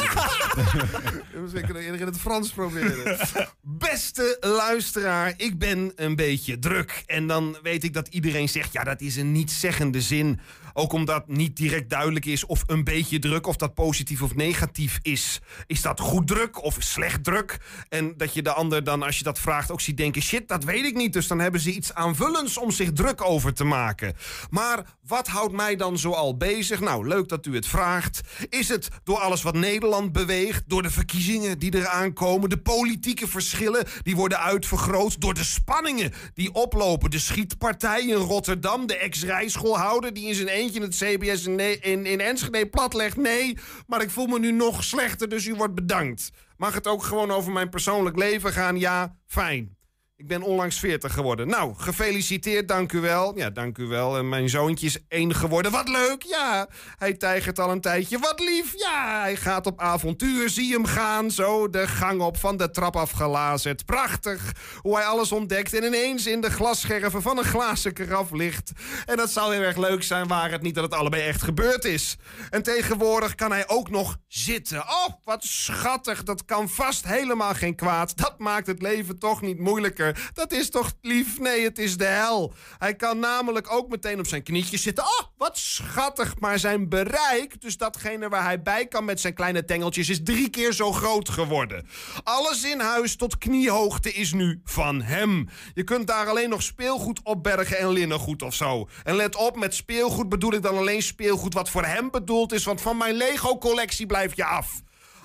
[1.50, 3.18] we kunnen eerder in het Frans proberen.
[3.62, 7.02] Beste luisteraar, ik ben een beetje druk.
[7.06, 10.40] En dan weet ik dat iedereen zegt, ja, dat is een niet-zeggende zin.
[10.76, 14.98] Ook omdat niet direct duidelijk is of een beetje druk, of dat positief of negatief
[15.02, 15.40] is.
[15.66, 17.58] Is dat goed druk of slecht druk?
[17.88, 20.64] En dat je de ander dan, als je dat vraagt, ook ziet denken, shit, dat
[20.64, 21.12] weet ik niet.
[21.12, 24.14] Dus dan hebben ze iets aanvullends om zich druk over te maken.
[24.50, 26.80] Maar wat houdt mij dan zoal bezig?
[26.80, 28.20] Nou, leuk dat u het vraagt.
[28.48, 33.28] Is het door alles wat Nederland beweegt, door de verkiezingen die eraan komen, de politieke
[33.28, 40.12] verschillen die worden uitvergroot, door de spanningen die oplopen, de schietpartij in Rotterdam, de ex-rijschoolhouder
[40.14, 43.16] die in zijn eentje het CBS in, in, in Enschede platlegt?
[43.16, 46.30] Nee, maar ik voel me nu nog slechter, dus u wordt bedankt.
[46.56, 48.78] Mag het ook gewoon over mijn persoonlijk leven gaan?
[48.78, 49.76] Ja, fijn.
[50.16, 51.48] Ik ben onlangs 40 geworden.
[51.48, 53.38] Nou, gefeliciteerd, dank u wel.
[53.38, 54.16] Ja, dank u wel.
[54.16, 55.72] En mijn zoontje is één geworden.
[55.72, 56.68] Wat leuk, ja.
[56.98, 58.18] Hij tijgert al een tijdje.
[58.18, 59.20] Wat lief, ja.
[59.20, 61.30] Hij gaat op avontuur, zie hem gaan.
[61.30, 63.84] Zo de gang op, van de trap afgelazerd.
[63.84, 65.74] Prachtig, hoe hij alles ontdekt...
[65.74, 68.72] en ineens in de glasscherven van een glazen karaf ligt.
[69.06, 70.28] En dat zou heel erg leuk zijn...
[70.28, 72.16] waar het niet dat het allebei echt gebeurd is.
[72.50, 74.78] En tegenwoordig kan hij ook nog zitten.
[74.78, 76.22] Oh, wat schattig.
[76.22, 78.16] Dat kan vast helemaal geen kwaad.
[78.16, 80.03] Dat maakt het leven toch niet moeilijker.
[80.32, 81.38] Dat is toch lief?
[81.38, 82.52] Nee, het is de hel.
[82.78, 85.04] Hij kan namelijk ook meteen op zijn knietjes zitten.
[85.04, 86.38] Oh, wat schattig.
[86.38, 90.50] Maar zijn bereik, dus datgene waar hij bij kan met zijn kleine tengeltjes, is drie
[90.50, 91.86] keer zo groot geworden.
[92.22, 95.48] Alles in huis tot kniehoogte is nu van hem.
[95.74, 98.88] Je kunt daar alleen nog speelgoed opbergen en linnengoed of zo.
[99.02, 102.64] En let op, met speelgoed bedoel ik dan alleen speelgoed wat voor hem bedoeld is,
[102.64, 104.82] want van mijn Lego-collectie blijf je af.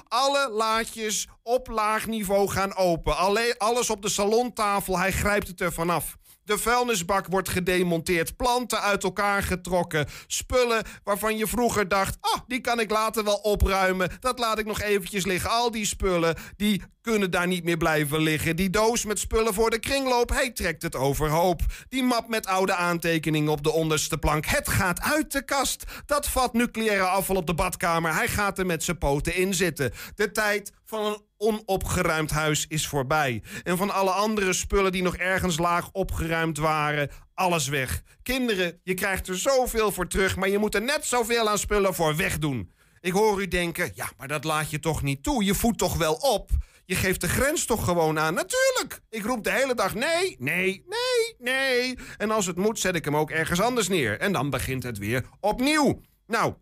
[0.09, 3.17] Alle laadjes op laag niveau gaan open.
[3.17, 6.17] Alleen, alles op de salontafel, hij grijpt het er vanaf.
[6.43, 12.61] De vuilnisbak wordt gedemonteerd, planten uit elkaar getrokken, spullen waarvan je vroeger dacht: ah, die
[12.61, 14.11] kan ik later wel opruimen.
[14.19, 15.49] Dat laat ik nog eventjes liggen.
[15.49, 18.55] Al die spullen, die kunnen daar niet meer blijven liggen.
[18.55, 21.61] Die doos met spullen voor de kringloop, hij trekt het overhoop.
[21.87, 25.83] Die map met oude aantekeningen op de onderste plank, het gaat uit de kast.
[26.05, 29.91] Dat vat nucleaire afval op de badkamer, hij gaat er met zijn poten in zitten.
[30.15, 33.43] De tijd van een onopgeruimd huis is voorbij.
[33.63, 38.01] En van alle andere spullen die nog ergens laag opgeruimd waren, alles weg.
[38.23, 41.93] Kinderen, je krijgt er zoveel voor terug, maar je moet er net zoveel aan spullen
[41.95, 42.71] voor wegdoen.
[43.01, 45.43] Ik hoor u denken, ja, maar dat laat je toch niet toe?
[45.43, 46.51] Je voedt toch wel op?
[46.89, 48.33] Je geeft de grens toch gewoon aan?
[48.33, 49.01] Natuurlijk!
[49.09, 51.97] Ik roep de hele dag nee, nee, nee, nee.
[52.17, 54.19] En als het moet, zet ik hem ook ergens anders neer.
[54.19, 56.01] En dan begint het weer opnieuw.
[56.27, 56.53] Nou,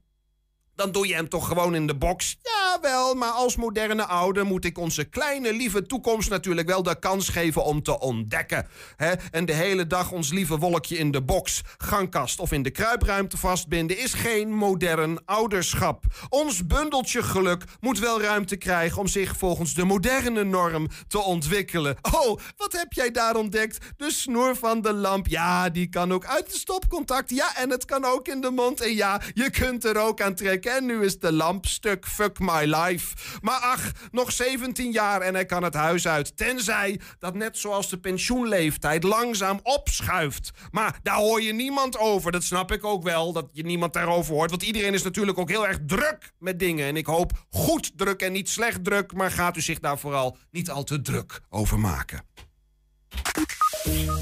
[0.75, 2.37] dan doe je hem toch gewoon in de box.
[2.81, 7.29] Jawel, maar als moderne ouder moet ik onze kleine lieve toekomst natuurlijk wel de kans
[7.29, 8.67] geven om te ontdekken.
[8.95, 9.11] Hè?
[9.31, 13.37] En de hele dag ons lieve wolkje in de box, gangkast of in de kruipruimte
[13.37, 16.03] vastbinden is geen modern ouderschap.
[16.29, 21.97] Ons bundeltje geluk moet wel ruimte krijgen om zich volgens de moderne norm te ontwikkelen.
[22.01, 23.77] Oh, wat heb jij daar ontdekt?
[23.97, 25.27] De snoer van de lamp.
[25.27, 27.29] Ja, die kan ook uit de stopcontact.
[27.29, 28.81] Ja, en het kan ook in de mond.
[28.81, 30.75] En ja, je kunt er ook aan trekken.
[30.75, 32.05] En nu is de lamp stuk.
[32.07, 33.15] Fuck my life.
[33.41, 36.37] Maar ach, nog 17 jaar en hij kan het huis uit.
[36.37, 40.51] Tenzij dat net zoals de pensioenleeftijd langzaam opschuift.
[40.71, 42.31] Maar daar hoor je niemand over.
[42.31, 44.49] Dat snap ik ook wel, dat je niemand daarover hoort.
[44.49, 46.85] Want iedereen is natuurlijk ook heel erg druk met dingen.
[46.87, 49.13] En ik hoop goed druk en niet slecht druk.
[49.13, 52.21] Maar gaat u zich daar vooral niet al te druk over maken.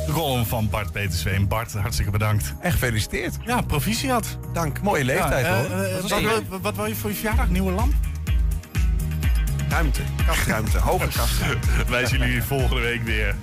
[0.06, 1.48] De column van Bart Petersveen.
[1.48, 2.54] Bart, hartstikke bedankt.
[2.60, 3.36] En gefeliciteerd.
[3.46, 4.38] Ja, proficiat.
[4.54, 4.82] Dank.
[4.82, 5.66] Mooie leeftijd Ja, hoor.
[5.80, 7.50] eh, eh, wat wil je voor je verjaardag?
[7.50, 7.94] Nieuwe lamp?
[9.70, 11.08] Ruimte, kastruimte, hoge.
[11.90, 13.36] Wij zien jullie volgende week weer.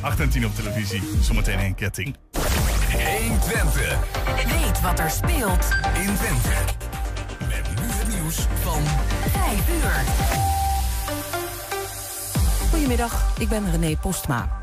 [0.00, 1.02] 8 en 10 op televisie.
[1.20, 2.16] Zometeen een ketting.
[2.32, 3.98] 120.
[4.46, 6.48] Weet wat er speelt in Twente.
[7.48, 8.82] Met nu het nieuws van
[9.30, 10.04] 5 uur.
[12.70, 14.58] Goedemiddag, ik ben René Postma.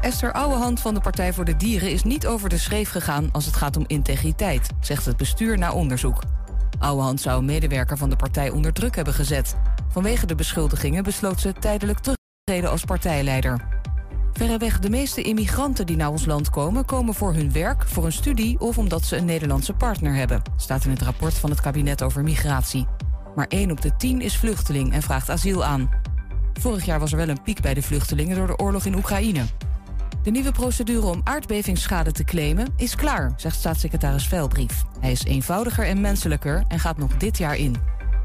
[0.00, 3.46] Esther Ouwehand van de Partij voor de Dieren is niet over de schreef gegaan als
[3.46, 6.22] het gaat om integriteit, zegt het bestuur na onderzoek.
[6.82, 9.56] Ouwehand zou een medewerker van de partij onder druk hebben gezet.
[9.88, 13.80] Vanwege de beschuldigingen besloot ze tijdelijk terug te treden als partijleider.
[14.32, 18.12] Verreweg de meeste immigranten die naar ons land komen, komen voor hun werk, voor een
[18.12, 22.02] studie of omdat ze een Nederlandse partner hebben, staat in het rapport van het kabinet
[22.02, 22.86] over migratie.
[23.34, 25.90] Maar 1 op de 10 is vluchteling en vraagt asiel aan.
[26.52, 29.42] Vorig jaar was er wel een piek bij de vluchtelingen door de oorlog in Oekraïne.
[30.22, 34.82] De nieuwe procedure om aardbevingsschade te claimen is klaar, zegt staatssecretaris Veilbrief.
[35.00, 37.76] Hij is eenvoudiger en menselijker en gaat nog dit jaar in.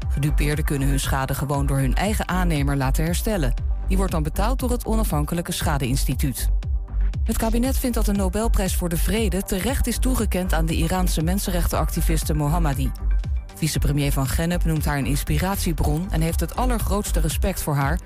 [0.08, 3.54] Gedupeerden kunnen hun schade gewoon door hun eigen aannemer laten herstellen.
[3.88, 6.48] Die wordt dan betaald door het onafhankelijke schadeinstituut.
[7.24, 11.22] Het kabinet vindt dat de Nobelprijs voor de Vrede terecht is toegekend aan de Iraanse
[11.22, 12.90] mensenrechtenactiviste Mohammadi.
[13.54, 17.98] Vicepremier van Gennep noemt haar een inspiratiebron en heeft het allergrootste respect voor haar